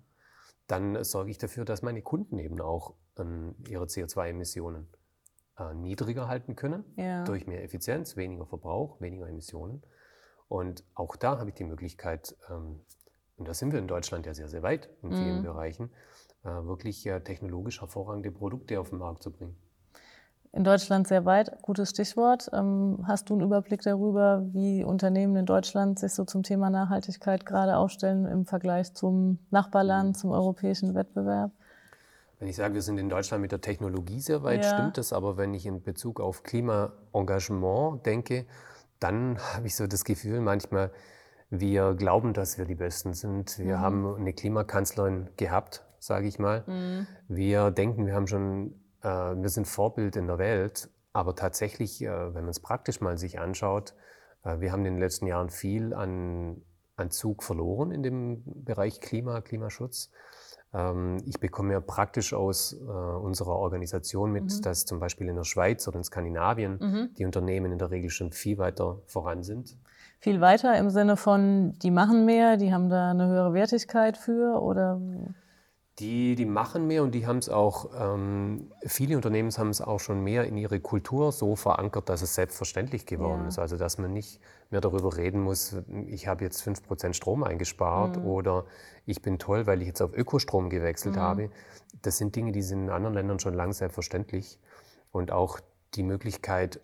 dann 0.66 1.04
sorge 1.04 1.30
ich 1.30 1.36
dafür, 1.36 1.66
dass 1.66 1.82
meine 1.82 2.00
Kunden 2.00 2.38
eben 2.38 2.58
auch 2.62 2.94
ähm, 3.18 3.54
ihre 3.68 3.84
CO2-Emissionen 3.84 4.88
äh, 5.58 5.74
niedriger 5.74 6.28
halten 6.28 6.56
können, 6.56 6.84
ja. 6.96 7.24
durch 7.24 7.46
mehr 7.46 7.62
Effizienz, 7.62 8.16
weniger 8.16 8.46
Verbrauch, 8.46 9.00
weniger 9.00 9.28
Emissionen. 9.28 9.82
Und 10.48 10.84
auch 10.94 11.16
da 11.16 11.38
habe 11.38 11.50
ich 11.50 11.56
die 11.56 11.64
Möglichkeit, 11.64 12.36
ähm, 12.50 12.80
und 13.36 13.48
da 13.48 13.54
sind 13.54 13.72
wir 13.72 13.78
in 13.78 13.88
Deutschland 13.88 14.26
ja 14.26 14.34
sehr, 14.34 14.48
sehr 14.48 14.62
weit 14.62 14.88
in 15.02 15.10
vielen 15.10 15.38
mhm. 15.38 15.42
Bereichen, 15.42 15.90
äh, 16.44 16.48
wirklich 16.48 17.04
äh, 17.06 17.20
technologisch 17.20 17.80
hervorragende 17.80 18.30
Produkte 18.30 18.78
auf 18.78 18.90
den 18.90 18.98
Markt 18.98 19.22
zu 19.22 19.32
bringen 19.32 19.56
in 20.54 20.62
Deutschland 20.62 21.08
sehr 21.08 21.24
weit. 21.24 21.60
Gutes 21.62 21.90
Stichwort. 21.90 22.48
Ähm, 22.52 23.04
hast 23.08 23.28
du 23.28 23.34
einen 23.34 23.42
Überblick 23.42 23.82
darüber, 23.82 24.42
wie 24.52 24.84
Unternehmen 24.84 25.34
in 25.34 25.46
Deutschland 25.46 25.98
sich 25.98 26.14
so 26.14 26.24
zum 26.24 26.44
Thema 26.44 26.70
Nachhaltigkeit 26.70 27.44
gerade 27.44 27.76
aufstellen 27.76 28.24
im 28.24 28.46
Vergleich 28.46 28.94
zum 28.94 29.40
Nachbarland, 29.50 30.16
zum 30.16 30.30
europäischen 30.30 30.94
Wettbewerb? 30.94 31.50
Wenn 32.44 32.50
ich 32.50 32.56
sage, 32.56 32.74
wir 32.74 32.82
sind 32.82 32.98
in 32.98 33.08
Deutschland 33.08 33.40
mit 33.40 33.52
der 33.52 33.62
Technologie 33.62 34.20
sehr 34.20 34.42
weit, 34.42 34.62
ja. 34.62 34.74
stimmt 34.74 34.98
das. 34.98 35.14
Aber 35.14 35.38
wenn 35.38 35.54
ich 35.54 35.64
in 35.64 35.82
Bezug 35.82 36.20
auf 36.20 36.42
Klimaengagement 36.42 38.04
denke, 38.04 38.44
dann 39.00 39.38
habe 39.54 39.66
ich 39.66 39.74
so 39.74 39.86
das 39.86 40.04
Gefühl 40.04 40.42
manchmal, 40.42 40.90
wir 41.48 41.94
glauben, 41.94 42.34
dass 42.34 42.58
wir 42.58 42.66
die 42.66 42.74
Besten 42.74 43.14
sind. 43.14 43.58
Wir 43.58 43.78
mhm. 43.78 43.80
haben 43.80 44.14
eine 44.16 44.34
Klimakanzlerin 44.34 45.30
gehabt, 45.38 45.86
sage 45.98 46.26
ich 46.26 46.38
mal. 46.38 46.64
Mhm. 46.66 47.06
Wir 47.28 47.70
denken, 47.70 48.04
wir 48.04 48.12
haben 48.12 48.26
schon 48.26 48.74
äh, 49.00 49.08
wir 49.08 49.48
sind 49.48 49.66
Vorbild 49.66 50.14
in 50.14 50.26
der 50.26 50.36
Welt, 50.36 50.90
aber 51.14 51.34
tatsächlich, 51.34 52.02
äh, 52.02 52.34
wenn 52.34 52.42
man 52.42 52.50
es 52.50 52.60
praktisch 52.60 53.00
mal 53.00 53.16
sich 53.16 53.40
anschaut, 53.40 53.94
äh, 54.42 54.60
wir 54.60 54.70
haben 54.70 54.84
in 54.84 54.92
den 54.92 55.00
letzten 55.00 55.26
Jahren 55.26 55.48
viel 55.48 55.94
an, 55.94 56.60
an 56.96 57.10
Zug 57.10 57.42
verloren 57.42 57.90
in 57.90 58.02
dem 58.02 58.42
Bereich 58.44 59.00
Klima, 59.00 59.40
Klimaschutz. 59.40 60.10
Ähm, 60.74 61.18
ich 61.26 61.38
bekomme 61.38 61.72
ja 61.72 61.80
praktisch 61.80 62.34
aus 62.34 62.74
unserer 62.74 63.56
Organisation 63.56 64.32
mit, 64.32 64.44
mhm. 64.44 64.62
dass 64.62 64.84
zum 64.84 65.00
Beispiel 65.00 65.28
in 65.28 65.36
der 65.36 65.44
Schweiz 65.44 65.86
oder 65.88 65.98
in 65.98 66.04
Skandinavien 66.04 66.78
mhm. 66.80 67.08
die 67.16 67.24
Unternehmen 67.24 67.72
in 67.72 67.78
der 67.78 67.90
Regel 67.90 68.10
schon 68.10 68.32
viel 68.32 68.58
weiter 68.58 68.98
voran 69.06 69.42
sind. 69.42 69.76
Viel 70.20 70.40
weiter 70.40 70.76
im 70.78 70.90
Sinne 70.90 71.16
von, 71.16 71.74
die 71.82 71.90
machen 71.90 72.24
mehr, 72.24 72.56
die 72.56 72.72
haben 72.72 72.88
da 72.88 73.10
eine 73.10 73.26
höhere 73.26 73.52
Wertigkeit 73.52 74.16
für 74.16 74.60
oder? 74.62 75.00
Die, 76.00 76.34
die 76.34 76.44
machen 76.44 76.88
mehr 76.88 77.04
und 77.04 77.12
die 77.12 77.24
haben 77.24 77.38
es 77.38 77.48
auch, 77.48 77.90
ähm, 77.96 78.72
viele 78.84 79.14
Unternehmen 79.14 79.52
haben 79.52 79.70
es 79.70 79.80
auch 79.80 80.00
schon 80.00 80.24
mehr 80.24 80.44
in 80.44 80.56
ihre 80.56 80.80
Kultur 80.80 81.30
so 81.30 81.54
verankert, 81.54 82.08
dass 82.08 82.20
es 82.20 82.34
selbstverständlich 82.34 83.06
geworden 83.06 83.42
ja. 83.42 83.48
ist. 83.48 83.60
Also 83.60 83.76
dass 83.76 83.98
man 83.98 84.12
nicht 84.12 84.40
mehr 84.70 84.80
darüber 84.80 85.16
reden 85.16 85.40
muss, 85.40 85.76
ich 86.08 86.26
habe 86.26 86.42
jetzt 86.42 86.66
5% 86.66 87.14
Strom 87.14 87.44
eingespart 87.44 88.16
mhm. 88.16 88.26
oder 88.26 88.64
ich 89.06 89.22
bin 89.22 89.38
toll, 89.38 89.68
weil 89.68 89.82
ich 89.82 89.86
jetzt 89.86 90.02
auf 90.02 90.12
Ökostrom 90.12 90.68
gewechselt 90.68 91.14
mhm. 91.14 91.20
habe. 91.20 91.50
Das 92.02 92.18
sind 92.18 92.34
Dinge, 92.34 92.50
die 92.50 92.62
sind 92.62 92.84
in 92.84 92.90
anderen 92.90 93.14
Ländern 93.14 93.38
schon 93.38 93.54
lang 93.54 93.72
selbstverständlich. 93.72 94.58
Und 95.12 95.30
auch 95.30 95.60
die 95.94 96.02
Möglichkeit, 96.02 96.80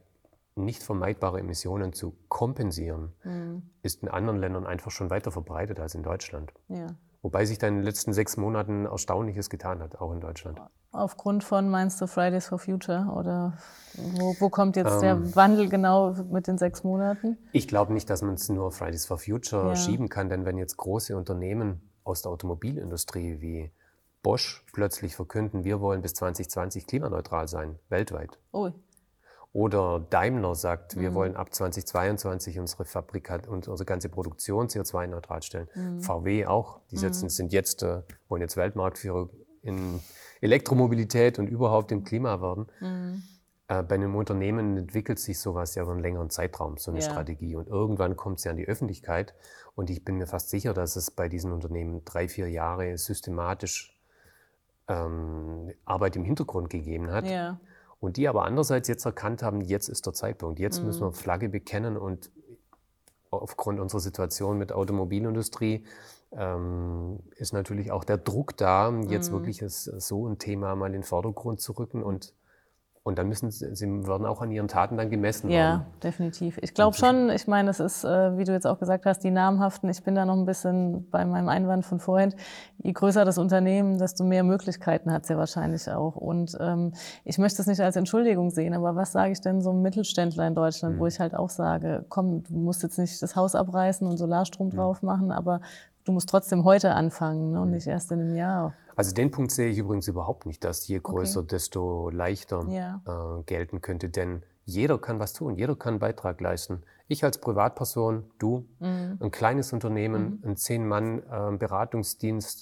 nicht 0.54 0.84
vermeidbare 0.84 1.40
Emissionen 1.40 1.92
zu 1.92 2.16
kompensieren, 2.28 3.12
mhm. 3.24 3.62
ist 3.82 4.04
in 4.04 4.08
anderen 4.08 4.38
Ländern 4.38 4.66
einfach 4.66 4.92
schon 4.92 5.10
weiter 5.10 5.32
verbreitet 5.32 5.80
als 5.80 5.96
in 5.96 6.04
Deutschland. 6.04 6.52
Ja. 6.68 6.86
Wobei 7.22 7.44
sich 7.44 7.58
da 7.58 7.68
in 7.68 7.76
den 7.76 7.84
letzten 7.84 8.12
sechs 8.12 8.36
Monaten 8.36 8.86
Erstaunliches 8.86 9.50
getan 9.50 9.80
hat, 9.80 10.00
auch 10.00 10.12
in 10.12 10.20
Deutschland. 10.20 10.60
Aufgrund 10.90 11.44
von, 11.44 11.68
meinst 11.68 12.00
du, 12.00 12.06
Fridays 12.06 12.48
for 12.48 12.58
Future? 12.58 13.12
Oder 13.14 13.58
wo, 13.94 14.34
wo 14.40 14.48
kommt 14.48 14.76
jetzt 14.76 14.94
ähm, 14.94 15.00
der 15.00 15.36
Wandel 15.36 15.68
genau 15.68 16.14
mit 16.30 16.46
den 16.46 16.56
sechs 16.56 16.82
Monaten? 16.82 17.36
Ich 17.52 17.68
glaube 17.68 17.92
nicht, 17.92 18.08
dass 18.08 18.22
man 18.22 18.34
es 18.34 18.48
nur 18.48 18.72
Fridays 18.72 19.04
for 19.04 19.18
Future 19.18 19.68
ja. 19.68 19.76
schieben 19.76 20.08
kann, 20.08 20.28
denn 20.30 20.44
wenn 20.46 20.56
jetzt 20.56 20.78
große 20.78 21.16
Unternehmen 21.16 21.90
aus 22.04 22.22
der 22.22 22.32
Automobilindustrie 22.32 23.40
wie 23.40 23.70
Bosch 24.22 24.64
plötzlich 24.72 25.14
verkünden, 25.14 25.64
wir 25.64 25.80
wollen 25.80 26.02
bis 26.02 26.14
2020 26.14 26.86
klimaneutral 26.86 27.48
sein, 27.48 27.78
weltweit. 27.88 28.38
Oh. 28.52 28.70
Oder 29.52 30.06
Daimler 30.10 30.54
sagt, 30.54 30.96
wir 30.96 31.10
mhm. 31.10 31.14
wollen 31.14 31.36
ab 31.36 31.52
2022 31.52 32.60
unsere 32.60 32.84
Fabrikat 32.84 33.48
und 33.48 33.66
unsere 33.66 33.84
ganze 33.84 34.08
Produktion 34.08 34.68
CO2-neutral 34.68 35.42
stellen. 35.42 35.68
Mhm. 35.74 36.00
VW 36.00 36.46
auch. 36.46 36.80
Die 36.92 36.96
setzen, 36.96 37.24
mhm. 37.24 37.30
sind 37.30 37.52
jetzt, 37.52 37.82
äh, 37.82 38.02
wollen 38.28 38.42
jetzt 38.42 38.56
Weltmarktführer 38.56 39.28
in 39.62 40.00
Elektromobilität 40.40 41.40
und 41.40 41.48
überhaupt 41.48 41.90
im 41.90 42.04
Klima 42.04 42.40
werden. 42.40 42.66
Mhm. 42.80 43.22
Äh, 43.66 43.82
bei 43.82 43.96
einem 43.96 44.14
Unternehmen 44.14 44.76
entwickelt 44.76 45.18
sich 45.18 45.40
sowas 45.40 45.74
ja 45.74 45.82
über 45.82 45.92
einen 45.92 46.00
längeren 46.00 46.30
Zeitraum, 46.30 46.78
so 46.78 46.92
eine 46.92 47.00
ja. 47.00 47.10
Strategie. 47.10 47.56
Und 47.56 47.66
irgendwann 47.66 48.16
kommt 48.16 48.38
es 48.38 48.44
ja 48.44 48.52
an 48.52 48.56
die 48.56 48.68
Öffentlichkeit. 48.68 49.34
Und 49.74 49.90
ich 49.90 50.04
bin 50.04 50.16
mir 50.16 50.28
fast 50.28 50.50
sicher, 50.50 50.74
dass 50.74 50.94
es 50.94 51.10
bei 51.10 51.28
diesen 51.28 51.50
Unternehmen 51.50 52.04
drei, 52.04 52.28
vier 52.28 52.48
Jahre 52.48 52.96
systematisch 52.96 53.98
ähm, 54.86 55.72
Arbeit 55.84 56.14
im 56.14 56.22
Hintergrund 56.22 56.70
gegeben 56.70 57.10
hat. 57.10 57.26
Ja 57.26 57.58
und 58.00 58.16
die 58.16 58.28
aber 58.28 58.44
andererseits 58.44 58.88
jetzt 58.88 59.04
erkannt 59.04 59.42
haben, 59.42 59.60
jetzt 59.60 59.88
ist 59.88 60.06
der 60.06 60.14
Zeitpunkt, 60.14 60.58
jetzt 60.58 60.80
mhm. 60.80 60.86
müssen 60.86 61.02
wir 61.02 61.12
Flagge 61.12 61.48
bekennen 61.48 61.96
und 61.96 62.30
aufgrund 63.30 63.78
unserer 63.78 64.00
Situation 64.00 64.58
mit 64.58 64.72
Automobilindustrie 64.72 65.84
ähm, 66.32 67.20
ist 67.36 67.52
natürlich 67.52 67.92
auch 67.92 68.04
der 68.04 68.18
Druck 68.18 68.56
da, 68.56 68.90
jetzt 69.08 69.28
mhm. 69.28 69.34
wirklich 69.34 69.62
es, 69.62 69.84
so 69.84 70.26
ein 70.26 70.38
Thema 70.38 70.74
mal 70.74 70.86
in 70.86 70.94
den 70.94 71.02
Vordergrund 71.02 71.60
zu 71.60 71.72
rücken 71.72 72.02
und 72.02 72.32
Und 73.02 73.18
dann 73.18 73.28
müssen 73.28 73.50
sie, 73.50 73.74
sie 73.74 73.86
werden 74.06 74.26
auch 74.26 74.42
an 74.42 74.50
ihren 74.50 74.68
Taten 74.68 74.98
dann 74.98 75.08
gemessen 75.08 75.48
Ja, 75.48 75.56
werden. 75.56 75.86
definitiv. 76.02 76.58
Ich 76.60 76.74
glaube 76.74 76.94
schon, 76.94 77.30
ich 77.30 77.48
meine, 77.48 77.70
es 77.70 77.80
ist, 77.80 78.04
äh, 78.04 78.36
wie 78.36 78.44
du 78.44 78.52
jetzt 78.52 78.66
auch 78.66 78.78
gesagt 78.78 79.06
hast, 79.06 79.20
die 79.24 79.30
namhaften, 79.30 79.88
ich 79.88 80.04
bin 80.04 80.14
da 80.14 80.26
noch 80.26 80.36
ein 80.36 80.44
bisschen 80.44 81.08
bei 81.10 81.24
meinem 81.24 81.48
Einwand 81.48 81.86
von 81.86 81.98
vorhin, 81.98 82.34
je 82.82 82.92
größer 82.92 83.24
das 83.24 83.38
Unternehmen, 83.38 83.96
desto 83.96 84.22
mehr 84.22 84.44
Möglichkeiten 84.44 85.10
hat 85.12 85.22
es 85.22 85.30
ja 85.30 85.38
wahrscheinlich 85.38 85.90
auch. 85.90 86.14
Und 86.16 86.58
ähm, 86.60 86.92
ich 87.24 87.38
möchte 87.38 87.62
es 87.62 87.66
nicht 87.66 87.80
als 87.80 87.96
Entschuldigung 87.96 88.50
sehen, 88.50 88.74
aber 88.74 88.94
was 88.96 89.12
sage 89.12 89.32
ich 89.32 89.40
denn 89.40 89.62
so 89.62 89.70
einem 89.70 89.80
Mittelständler 89.80 90.46
in 90.46 90.54
Deutschland, 90.54 90.98
wo 90.98 91.06
ich 91.06 91.18
halt 91.20 91.34
auch 91.34 91.48
sage, 91.48 92.04
komm, 92.10 92.42
du 92.44 92.54
musst 92.54 92.82
jetzt 92.82 92.98
nicht 92.98 93.22
das 93.22 93.34
Haus 93.34 93.54
abreißen 93.54 94.06
und 94.06 94.18
Solarstrom 94.18 94.68
drauf 94.68 95.02
machen, 95.02 95.32
aber 95.32 95.62
du 96.04 96.12
musst 96.12 96.28
trotzdem 96.28 96.64
heute 96.64 96.92
anfangen 96.94 97.52
ne, 97.52 97.62
und 97.62 97.70
nicht 97.70 97.86
erst 97.86 98.12
in 98.12 98.20
einem 98.20 98.36
Jahr. 98.36 98.74
Also 99.00 99.14
den 99.14 99.30
Punkt 99.30 99.50
sehe 99.50 99.70
ich 99.70 99.78
übrigens 99.78 100.08
überhaupt 100.08 100.44
nicht, 100.44 100.62
dass 100.62 100.86
je 100.86 100.98
größer, 100.98 101.42
desto 101.42 102.10
leichter 102.10 102.66
Ja. 102.68 103.00
äh, 103.06 103.42
gelten 103.44 103.80
könnte. 103.80 104.10
Denn 104.10 104.42
jeder 104.66 104.98
kann 104.98 105.18
was 105.18 105.32
tun, 105.32 105.56
jeder 105.56 105.74
kann 105.74 105.94
einen 105.94 106.00
Beitrag 106.00 106.38
leisten. 106.42 106.82
Ich 107.08 107.24
als 107.24 107.38
Privatperson, 107.38 108.24
du, 108.38 108.66
Mhm. 108.78 109.16
ein 109.20 109.30
kleines 109.30 109.72
Unternehmen, 109.72 110.42
ein 110.44 110.54
Zehn-Mann 110.58 111.22
äh, 111.22 111.56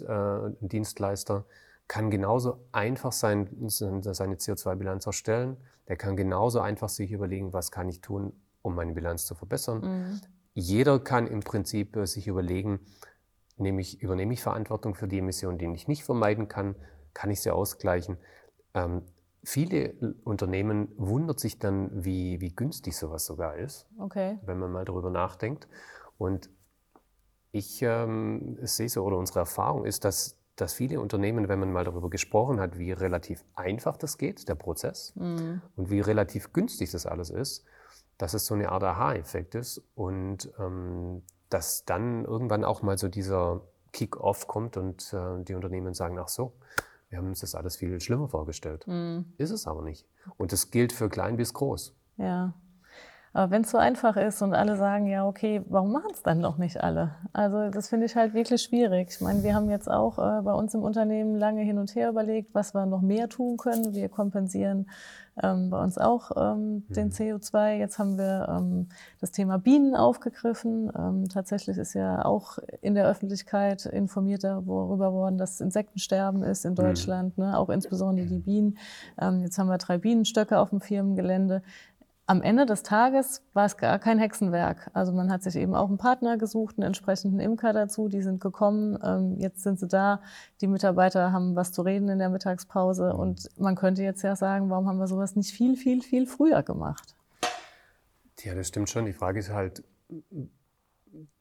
äh, 0.02 0.50
Dienstleister, 0.60 1.44
kann 1.88 2.08
genauso 2.08 2.60
einfach 2.70 3.10
sein, 3.10 3.48
seine 3.66 4.36
CO2-Bilanz 4.36 5.06
erstellen. 5.06 5.56
Der 5.88 5.96
kann 5.96 6.16
genauso 6.16 6.60
einfach 6.60 6.88
sich 6.88 7.10
überlegen, 7.10 7.52
was 7.52 7.72
kann 7.72 7.88
ich 7.88 8.00
tun, 8.00 8.32
um 8.62 8.76
meine 8.76 8.92
Bilanz 8.92 9.26
zu 9.26 9.34
verbessern. 9.34 9.80
Mhm. 9.80 10.20
Jeder 10.54 11.00
kann 11.00 11.26
im 11.26 11.40
Prinzip 11.40 11.96
äh, 11.96 12.06
sich 12.06 12.28
überlegen, 12.28 12.78
nehme 13.60 13.80
ich, 13.80 14.00
übernehme 14.02 14.32
ich 14.32 14.42
Verantwortung 14.42 14.94
für 14.94 15.08
die 15.08 15.18
Emissionen, 15.18 15.58
die 15.58 15.66
ich 15.74 15.88
nicht 15.88 16.04
vermeiden 16.04 16.48
kann, 16.48 16.74
kann 17.14 17.30
ich 17.30 17.40
sie 17.40 17.50
ausgleichen. 17.50 18.18
Ähm, 18.74 19.02
viele 19.42 19.94
Unternehmen 20.24 20.88
wundert 20.96 21.40
sich 21.40 21.58
dann, 21.58 22.04
wie, 22.04 22.40
wie 22.40 22.54
günstig 22.54 22.96
sowas 22.96 23.24
sogar 23.24 23.56
ist, 23.56 23.86
Okay. 23.98 24.38
wenn 24.42 24.58
man 24.58 24.70
mal 24.72 24.84
darüber 24.84 25.10
nachdenkt. 25.10 25.68
Und 26.18 26.50
ich 27.52 27.80
ähm, 27.82 28.58
sehe 28.62 28.88
so, 28.88 29.04
oder 29.04 29.16
unsere 29.16 29.40
Erfahrung 29.40 29.84
ist, 29.84 30.04
dass, 30.04 30.36
dass 30.56 30.74
viele 30.74 31.00
Unternehmen, 31.00 31.48
wenn 31.48 31.58
man 31.58 31.72
mal 31.72 31.84
darüber 31.84 32.10
gesprochen 32.10 32.60
hat, 32.60 32.78
wie 32.78 32.92
relativ 32.92 33.44
einfach 33.54 33.96
das 33.96 34.18
geht, 34.18 34.48
der 34.48 34.54
Prozess, 34.54 35.14
Mhm. 35.16 35.62
und 35.76 35.90
wie 35.90 36.00
relativ 36.00 36.52
günstig 36.52 36.90
das 36.90 37.06
alles 37.06 37.30
ist, 37.30 37.64
dass 38.18 38.34
es 38.34 38.46
so 38.46 38.54
eine 38.54 38.70
Art 38.70 38.82
Aha-Effekt 38.82 39.54
ist 39.54 39.80
und 39.94 40.52
ähm, 40.58 41.22
dass 41.50 41.84
dann 41.84 42.24
irgendwann 42.24 42.64
auch 42.64 42.82
mal 42.82 42.98
so 42.98 43.08
dieser 43.08 43.62
Kick-off 43.92 44.46
kommt 44.46 44.76
und 44.76 45.12
äh, 45.12 45.42
die 45.44 45.54
Unternehmen 45.54 45.94
sagen, 45.94 46.18
ach 46.18 46.28
so, 46.28 46.52
wir 47.08 47.18
haben 47.18 47.28
uns 47.28 47.40
das 47.40 47.54
alles 47.54 47.76
viel 47.76 48.00
schlimmer 48.00 48.28
vorgestellt. 48.28 48.86
Mhm. 48.86 49.32
Ist 49.38 49.50
es 49.50 49.66
aber 49.66 49.82
nicht. 49.82 50.06
Und 50.36 50.52
das 50.52 50.70
gilt 50.70 50.92
für 50.92 51.08
klein 51.08 51.36
bis 51.36 51.54
groß. 51.54 51.94
Ja. 52.18 52.52
Aber 53.32 53.50
wenn 53.50 53.62
es 53.62 53.70
so 53.70 53.78
einfach 53.78 54.16
ist 54.16 54.42
und 54.42 54.54
alle 54.54 54.76
sagen, 54.76 55.06
ja, 55.06 55.26
okay, 55.26 55.62
warum 55.68 55.92
machen 55.92 56.10
es 56.12 56.22
dann 56.22 56.42
doch 56.42 56.58
nicht 56.58 56.82
alle? 56.82 57.14
Also 57.32 57.70
das 57.70 57.88
finde 57.88 58.06
ich 58.06 58.16
halt 58.16 58.34
wirklich 58.34 58.62
schwierig. 58.62 59.10
Ich 59.10 59.20
meine, 59.20 59.42
wir 59.42 59.54
haben 59.54 59.70
jetzt 59.70 59.90
auch 59.90 60.18
äh, 60.18 60.42
bei 60.42 60.52
uns 60.52 60.74
im 60.74 60.82
Unternehmen 60.82 61.36
lange 61.36 61.62
hin 61.62 61.78
und 61.78 61.94
her 61.94 62.08
überlegt, 62.08 62.54
was 62.54 62.74
wir 62.74 62.86
noch 62.86 63.02
mehr 63.02 63.28
tun 63.28 63.56
können. 63.56 63.94
Wir 63.94 64.08
kompensieren 64.08 64.86
ähm, 65.42 65.70
bei 65.70 65.82
uns 65.82 65.98
auch 65.98 66.30
ähm, 66.36 66.84
den 66.88 67.10
CO2. 67.10 67.76
Jetzt 67.76 67.98
haben 67.98 68.18
wir 68.18 68.48
ähm, 68.48 68.88
das 69.20 69.30
Thema 69.30 69.58
Bienen 69.58 69.94
aufgegriffen. 69.94 70.90
Ähm, 70.96 71.28
tatsächlich 71.28 71.78
ist 71.78 71.94
ja 71.94 72.24
auch 72.24 72.58
in 72.80 72.94
der 72.94 73.06
Öffentlichkeit 73.06 73.86
informiert 73.86 74.44
darüber 74.44 75.12
worden, 75.12 75.38
dass 75.38 75.60
Insektensterben 75.60 76.42
ist 76.42 76.64
in 76.64 76.74
Deutschland, 76.74 77.38
ne? 77.38 77.56
auch 77.58 77.68
insbesondere 77.68 78.26
die 78.26 78.38
Bienen. 78.38 78.78
Ähm, 79.20 79.40
jetzt 79.42 79.58
haben 79.58 79.68
wir 79.68 79.78
drei 79.78 79.98
Bienenstöcke 79.98 80.58
auf 80.58 80.70
dem 80.70 80.80
Firmengelände 80.80 81.62
am 82.28 82.42
Ende 82.42 82.66
des 82.66 82.82
Tages 82.82 83.42
war 83.54 83.64
es 83.64 83.76
gar 83.78 83.98
kein 83.98 84.18
Hexenwerk. 84.18 84.90
Also 84.92 85.12
man 85.12 85.32
hat 85.32 85.42
sich 85.42 85.56
eben 85.56 85.74
auch 85.74 85.88
einen 85.88 85.96
Partner 85.98 86.36
gesucht, 86.36 86.76
einen 86.76 86.86
entsprechenden 86.86 87.40
Imker 87.40 87.72
dazu, 87.72 88.08
die 88.08 88.20
sind 88.22 88.40
gekommen, 88.40 88.98
ähm, 89.02 89.36
jetzt 89.38 89.62
sind 89.62 89.80
sie 89.80 89.88
da, 89.88 90.20
die 90.60 90.66
Mitarbeiter 90.66 91.32
haben 91.32 91.56
was 91.56 91.72
zu 91.72 91.82
reden 91.82 92.08
in 92.10 92.18
der 92.18 92.28
Mittagspause 92.28 93.14
und 93.14 93.48
man 93.58 93.76
könnte 93.76 94.02
jetzt 94.02 94.22
ja 94.22 94.36
sagen, 94.36 94.68
warum 94.68 94.86
haben 94.86 94.98
wir 94.98 95.06
sowas 95.06 95.36
nicht 95.36 95.52
viel, 95.52 95.74
viel, 95.76 96.02
viel 96.02 96.26
früher 96.26 96.62
gemacht? 96.62 97.14
Ja, 98.40 98.54
das 98.54 98.68
stimmt 98.68 98.90
schon. 98.90 99.06
Die 99.06 99.12
Frage 99.14 99.38
ist 99.38 99.50
halt, 99.50 99.82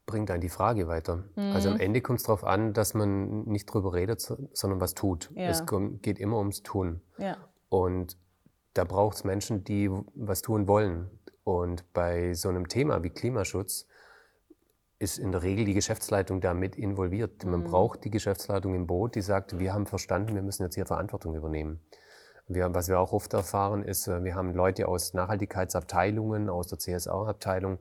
bringt 0.06 0.32
einen 0.32 0.41
die 0.41 0.50
Frage 0.50 0.88
weiter. 0.88 1.26
Also 1.36 1.69
am 1.69 1.80
Ende 1.82 2.00
kommt 2.02 2.19
es 2.19 2.23
darauf 2.26 2.45
an, 2.45 2.71
dass 2.73 2.93
man 2.93 3.43
nicht 3.43 3.65
drüber 3.65 3.93
redet, 3.93 4.21
so- 4.21 4.38
sondern 4.54 4.80
was 4.80 4.93
tut. 4.93 5.30
Ja. 5.36 5.50
Es 5.50 5.63
geht 6.02 6.17
immer 6.17 6.38
ums 6.38 6.63
Tun. 6.63 7.02
Ja, 7.17 7.36
Und 7.69 8.15
da 8.78 8.84
braucht 8.84 9.18
es 9.18 9.24
Menschen, 9.24 9.63
die 9.63 9.90
was 10.16 10.42
tun 10.42 10.68
wollen. 10.68 11.10
Und 11.44 11.92
bei 11.94 12.34
so 12.34 12.50
einem 12.50 12.68
Thema 12.68 13.04
wie 13.04 13.10
Klimaschutz 13.10 13.88
ist 15.00 15.20
in 15.20 15.32
der 15.32 15.44
Regel 15.44 15.66
die 15.66 15.74
Geschäftsleitung 15.74 16.42
da 16.42 16.54
mit 16.54 16.76
involviert. 16.76 17.46
Man 17.46 17.63
braucht 17.63 18.04
die 18.04 18.10
Geschäftsleitung 18.10 18.74
im 18.74 18.88
Boot, 18.88 19.16
die 19.16 19.22
sagt, 19.22 19.60
wir 19.60 19.74
haben 19.74 19.86
verstanden, 19.86 20.36
wir 20.36 20.42
müssen 20.42 20.63
jetzt 20.63 20.76
hier 20.76 20.86
Verantwortung 20.86 21.36
übernehmen. 21.36 21.80
Wir, 22.48 22.74
was 22.74 22.88
wir 22.88 23.00
auch 23.00 23.13
oft 23.13 23.34
erfahren, 23.34 23.84
ist, 23.84 24.08
äh, 24.08 24.24
wir 24.24 24.36
haben 24.36 24.54
Leute 24.54 24.88
aus 24.88 25.13
Nachhaltigkeitsabteilungen, 25.13 26.50
aus 26.50 26.68
der 26.68 26.80
CSR-Abteilung, 26.80 27.78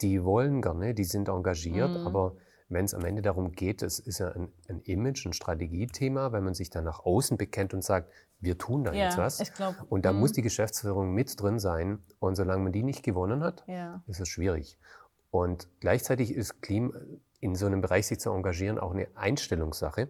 die 0.00 0.24
wollen 0.24 0.60
gerne, 0.60 0.94
die 0.94 1.04
sind 1.04 1.28
engagiert, 1.28 1.96
aber 2.04 2.34
wenn 2.72 2.84
es 2.84 2.94
am 2.94 3.04
Ende 3.04 3.22
darum 3.22 3.52
geht, 3.52 3.82
es 3.82 3.98
ist 3.98 4.18
ja 4.18 4.28
ein, 4.32 4.52
ein 4.68 4.80
Image, 4.82 5.26
ein 5.26 5.32
Strategiethema, 5.32 6.32
wenn 6.32 6.44
man 6.44 6.54
sich 6.54 6.70
dann 6.70 6.84
nach 6.84 7.00
außen 7.00 7.36
bekennt 7.36 7.74
und 7.74 7.82
sagt, 7.82 8.10
wir 8.40 8.58
tun 8.58 8.84
da 8.84 8.92
Ja, 8.92 9.04
jetzt 9.04 9.18
was. 9.18 9.40
ich 9.40 9.52
glaub, 9.52 9.74
und 9.88 10.04
da 10.04 10.12
muss 10.12 10.32
die 10.32 10.42
Geschäftsführung 10.42 11.12
mit 11.12 11.40
drin 11.40 11.58
sein. 11.58 12.00
Und 12.18 12.36
solange 12.36 12.62
man 12.64 12.72
die 12.72 12.82
nicht 12.82 13.02
gewonnen 13.02 13.42
hat, 13.42 13.64
ja. 13.66 14.02
ist 14.06 14.20
es 14.20 14.28
schwierig. 14.28 14.78
Und 15.30 15.68
gleichzeitig 15.80 16.34
ist 16.34 16.60
Klima, 16.60 16.94
in 17.40 17.54
so 17.54 17.66
einem 17.66 17.80
Bereich 17.80 18.06
sich 18.06 18.20
zu 18.20 18.30
engagieren 18.30 18.78
auch 18.78 18.92
eine 18.92 19.08
Einstellungssache. 19.14 20.08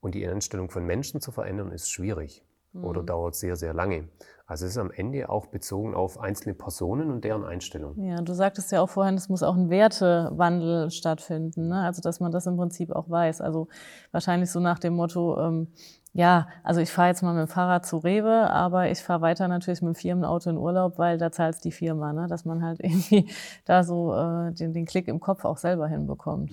Und 0.00 0.14
die 0.14 0.26
Einstellung 0.26 0.70
von 0.70 0.84
Menschen 0.84 1.20
zu 1.20 1.30
verändern, 1.30 1.70
ist 1.70 1.90
schwierig 1.90 2.44
oder 2.80 3.02
dauert 3.02 3.34
sehr, 3.34 3.56
sehr 3.56 3.74
lange. 3.74 4.08
Also 4.46 4.66
es 4.66 4.72
ist 4.72 4.78
am 4.78 4.90
Ende 4.90 5.28
auch 5.30 5.46
bezogen 5.46 5.94
auf 5.94 6.18
einzelne 6.18 6.54
Personen 6.54 7.10
und 7.10 7.24
deren 7.24 7.44
Einstellung. 7.44 7.98
Ja, 8.02 8.20
du 8.20 8.34
sagtest 8.34 8.72
ja 8.72 8.80
auch 8.80 8.88
vorhin, 8.88 9.14
es 9.14 9.28
muss 9.28 9.42
auch 9.42 9.56
ein 9.56 9.70
Wertewandel 9.70 10.90
stattfinden, 10.90 11.68
ne? 11.68 11.82
also 11.84 12.02
dass 12.02 12.20
man 12.20 12.32
das 12.32 12.46
im 12.46 12.56
Prinzip 12.56 12.90
auch 12.92 13.08
weiß. 13.08 13.40
Also 13.40 13.68
wahrscheinlich 14.10 14.50
so 14.50 14.60
nach 14.60 14.78
dem 14.78 14.94
Motto, 14.94 15.38
ähm, 15.40 15.68
ja, 16.12 16.48
also 16.64 16.80
ich 16.80 16.90
fahre 16.90 17.08
jetzt 17.08 17.22
mal 17.22 17.32
mit 17.32 17.48
dem 17.48 17.48
Fahrrad 17.48 17.86
zu 17.86 17.96
Rewe, 17.96 18.50
aber 18.50 18.90
ich 18.90 18.98
fahre 18.98 19.22
weiter 19.22 19.48
natürlich 19.48 19.80
mit 19.80 19.94
dem 19.94 19.98
Firmenauto 19.98 20.50
in 20.50 20.58
Urlaub, 20.58 20.98
weil 20.98 21.16
da 21.16 21.32
zahlt 21.32 21.64
die 21.64 21.72
Firma, 21.72 22.12
ne? 22.12 22.26
dass 22.26 22.44
man 22.44 22.62
halt 22.62 22.80
irgendwie 22.82 23.30
da 23.64 23.84
so 23.84 24.14
äh, 24.14 24.52
den, 24.52 24.74
den 24.74 24.84
Klick 24.84 25.08
im 25.08 25.20
Kopf 25.20 25.44
auch 25.44 25.56
selber 25.56 25.88
hinbekommt. 25.88 26.52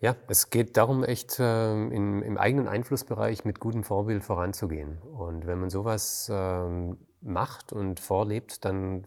Ja, 0.00 0.14
es 0.28 0.50
geht 0.50 0.76
darum, 0.76 1.04
echt 1.04 1.38
ähm, 1.40 1.90
im, 1.90 2.22
im 2.22 2.36
eigenen 2.36 2.68
Einflussbereich 2.68 3.44
mit 3.44 3.60
gutem 3.60 3.82
Vorbild 3.82 4.22
voranzugehen. 4.24 4.98
Und 5.00 5.46
wenn 5.46 5.58
man 5.58 5.70
sowas 5.70 6.30
ähm, 6.30 6.98
macht 7.22 7.72
und 7.72 7.98
vorlebt, 7.98 8.64
dann 8.64 9.06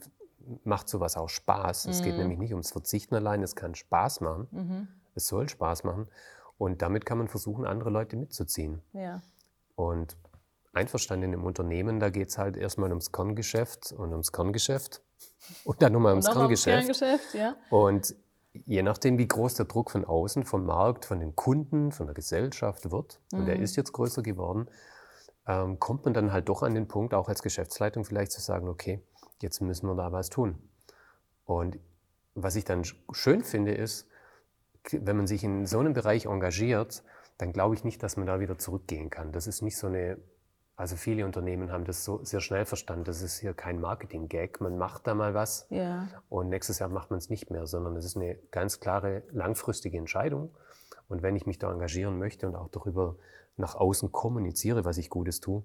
macht 0.64 0.90
sowas 0.90 1.16
auch 1.16 1.30
Spaß. 1.30 1.86
Es 1.86 2.02
geht 2.02 2.18
nämlich 2.18 2.40
nicht 2.40 2.54
ums 2.54 2.72
Verzichten 2.72 3.14
allein, 3.14 3.44
es 3.44 3.56
kann 3.56 3.76
Spaß 3.76 4.22
machen. 4.22 4.88
Es 5.14 5.28
soll 5.28 5.48
Spaß 5.48 5.84
machen. 5.84 6.08
Und 6.58 6.82
damit 6.82 7.06
kann 7.06 7.20
man 7.20 7.28
versuchen, 7.28 7.66
andere 7.66 7.90
Leute 7.90 8.18
mitzuziehen. 8.18 8.82
Ja. 8.94 9.22
Und 9.76 10.18
einverstanden 10.74 11.34
im 11.34 11.44
Unternehmen, 11.44 12.00
da 12.00 12.10
geht 12.10 12.30
es 12.30 12.38
halt 12.38 12.58
erstmal 12.58 12.90
ums 12.90 13.12
Kerngeschäft 13.12 13.92
und 13.92 14.12
ums 14.12 14.32
Kerngeschäft 14.32 15.02
und 15.64 15.82
dann 15.82 15.94
nochmal 15.94 16.14
ums 16.14 16.28
aufs 16.28 16.36
Kerngeschäft. 16.36 17.00
Kerngeschäft, 17.00 17.34
ja. 17.34 17.56
Und 17.70 18.16
je 18.54 18.82
nachdem, 18.84 19.18
wie 19.18 19.28
groß 19.28 19.56
der 19.56 19.66
Druck 19.66 19.92
von 19.92 20.06
außen, 20.06 20.44
vom 20.44 20.66
Markt, 20.66 21.06
von 21.06 21.20
den 21.20 21.36
Kunden, 21.36 21.92
von 21.92 22.08
der 22.08 22.16
Gesellschaft 22.16 22.92
wird, 22.92 23.22
und 23.32 23.46
der 23.46 23.60
ist 23.60 23.76
jetzt 23.76 23.92
größer 23.94 24.22
geworden, 24.24 24.68
ähm, 25.48 25.80
kommt 25.80 26.06
man 26.06 26.14
dann 26.14 26.32
halt 26.32 26.50
doch 26.50 26.64
an 26.64 26.74
den 26.74 26.88
Punkt, 26.88 27.14
auch 27.14 27.30
als 27.30 27.42
Geschäftsleitung 27.42 28.06
vielleicht 28.06 28.32
zu 28.32 28.42
sagen, 28.42 28.68
okay, 28.68 29.02
jetzt 29.42 29.62
müssen 29.62 29.88
wir 29.88 29.96
da 29.96 30.12
was 30.12 30.30
tun. 30.30 30.58
Und 31.46 31.80
was 32.36 32.56
ich 32.56 32.66
dann 32.66 32.84
sch- 32.84 32.96
schön 33.12 33.44
finde, 33.44 33.74
ist, 33.74 34.08
wenn 34.92 35.18
man 35.18 35.28
sich 35.28 35.44
in 35.44 35.66
so 35.66 35.80
einem 35.80 35.94
Bereich 35.94 36.26
engagiert, 36.26 37.04
dann 37.38 37.54
glaube 37.54 37.76
ich 37.76 37.84
nicht, 37.84 38.02
dass 38.04 38.18
man 38.18 38.28
da 38.28 38.40
wieder 38.40 38.58
zurückgehen 38.58 39.10
kann. 39.10 39.32
Das 39.32 39.48
ist 39.48 39.62
nicht 39.62 39.78
so 39.78 39.88
eine, 39.88 40.18
also 40.80 40.96
viele 40.96 41.26
Unternehmen 41.26 41.74
haben 41.74 41.84
das 41.84 42.06
so 42.06 42.24
sehr 42.24 42.40
schnell 42.40 42.64
verstanden, 42.66 43.04
das 43.04 43.22
ist 43.22 43.38
hier 43.40 43.54
kein 43.54 43.82
Marketing-Gag, 43.82 44.62
man 44.62 44.78
macht 44.78 45.08
da 45.08 45.14
mal 45.14 45.34
was 45.34 45.68
Ja. 45.70 46.08
und 46.30 46.48
nächstes 46.48 46.80
Jahr 46.80 46.88
macht 46.88 47.10
man 47.10 47.18
es 47.18 47.30
nicht 47.30 47.52
mehr, 47.52 47.68
sondern 47.68 47.98
es 47.98 48.06
ist 48.06 48.16
eine 48.16 48.36
ganz 48.52 48.80
klare 48.80 49.24
langfristige 49.32 49.98
Entscheidung. 49.98 50.52
Und 51.10 51.22
wenn 51.22 51.36
ich 51.36 51.46
mich 51.46 51.60
da 51.60 51.70
engagieren 51.70 52.18
möchte 52.18 52.48
und 52.48 52.56
auch 52.56 52.70
darüber 52.70 53.18
nach 53.58 53.76
außen 53.76 54.14
kommuniziere, 54.14 54.86
was 54.86 54.98
ich 54.98 55.10
Gutes 55.10 55.42
tue, 55.42 55.64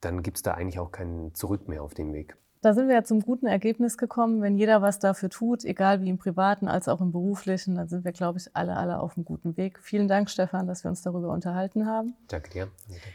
dann 0.00 0.22
gibt 0.24 0.38
es 0.38 0.42
da 0.42 0.54
eigentlich 0.54 0.80
auch 0.80 0.90
kein 0.90 1.32
Zurück 1.34 1.68
mehr 1.68 1.84
auf 1.84 1.94
dem 1.94 2.12
Weg. 2.12 2.36
Da 2.60 2.74
sind 2.74 2.88
wir 2.88 2.96
ja 2.96 3.04
zum 3.04 3.20
guten 3.20 3.46
Ergebnis 3.46 3.96
gekommen. 3.96 4.42
Wenn 4.42 4.56
jeder 4.56 4.82
was 4.82 4.98
dafür 4.98 5.30
tut, 5.30 5.64
egal 5.64 6.02
wie 6.02 6.08
im 6.08 6.18
privaten 6.18 6.66
als 6.66 6.88
auch 6.88 7.00
im 7.00 7.12
beruflichen, 7.12 7.76
dann 7.76 7.86
sind 7.86 8.04
wir, 8.04 8.10
glaube 8.10 8.38
ich, 8.38 8.56
alle, 8.56 8.76
alle 8.76 8.98
auf 8.98 9.16
einem 9.16 9.24
guten 9.24 9.56
Weg. 9.56 9.78
Vielen 9.78 10.08
Dank, 10.08 10.28
Stefan, 10.30 10.66
dass 10.66 10.82
wir 10.82 10.88
uns 10.90 11.02
darüber 11.02 11.32
unterhalten 11.32 11.86
haben. 11.86 12.16
Danke 12.26 12.50
dir. 12.50 12.68
Anita. 12.88 13.06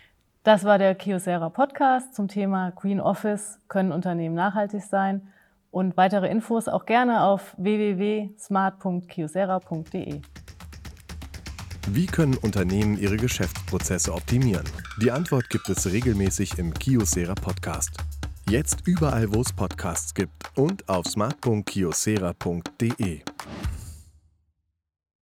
Das 0.43 0.63
war 0.65 0.77
der 0.77 0.93
Kiosera 0.95 1.49
Podcast 1.49 2.13
zum 2.15 2.27
Thema 2.27 2.71
Green 2.71 2.99
Office. 2.99 3.59
Können 3.69 3.93
Unternehmen 3.93 4.35
nachhaltig 4.35 4.83
sein? 4.83 5.29
Und 5.71 5.95
weitere 5.95 6.27
Infos 6.27 6.67
auch 6.67 6.85
gerne 6.85 7.23
auf 7.23 7.55
www.smart.kiosera.de. 7.57 10.21
Wie 11.89 12.05
können 12.05 12.35
Unternehmen 12.35 12.97
ihre 12.97 13.15
Geschäftsprozesse 13.15 14.13
optimieren? 14.13 14.65
Die 15.01 15.11
Antwort 15.11 15.49
gibt 15.49 15.69
es 15.69 15.89
regelmäßig 15.89 16.59
im 16.59 16.73
Kiosera 16.73 17.35
Podcast. 17.35 17.91
Jetzt 18.49 18.85
überall, 18.85 19.33
wo 19.33 19.39
es 19.39 19.53
Podcasts 19.53 20.13
gibt 20.13 20.33
und 20.57 20.89
auf 20.89 21.05
smart.kiosera.de. 21.05 23.21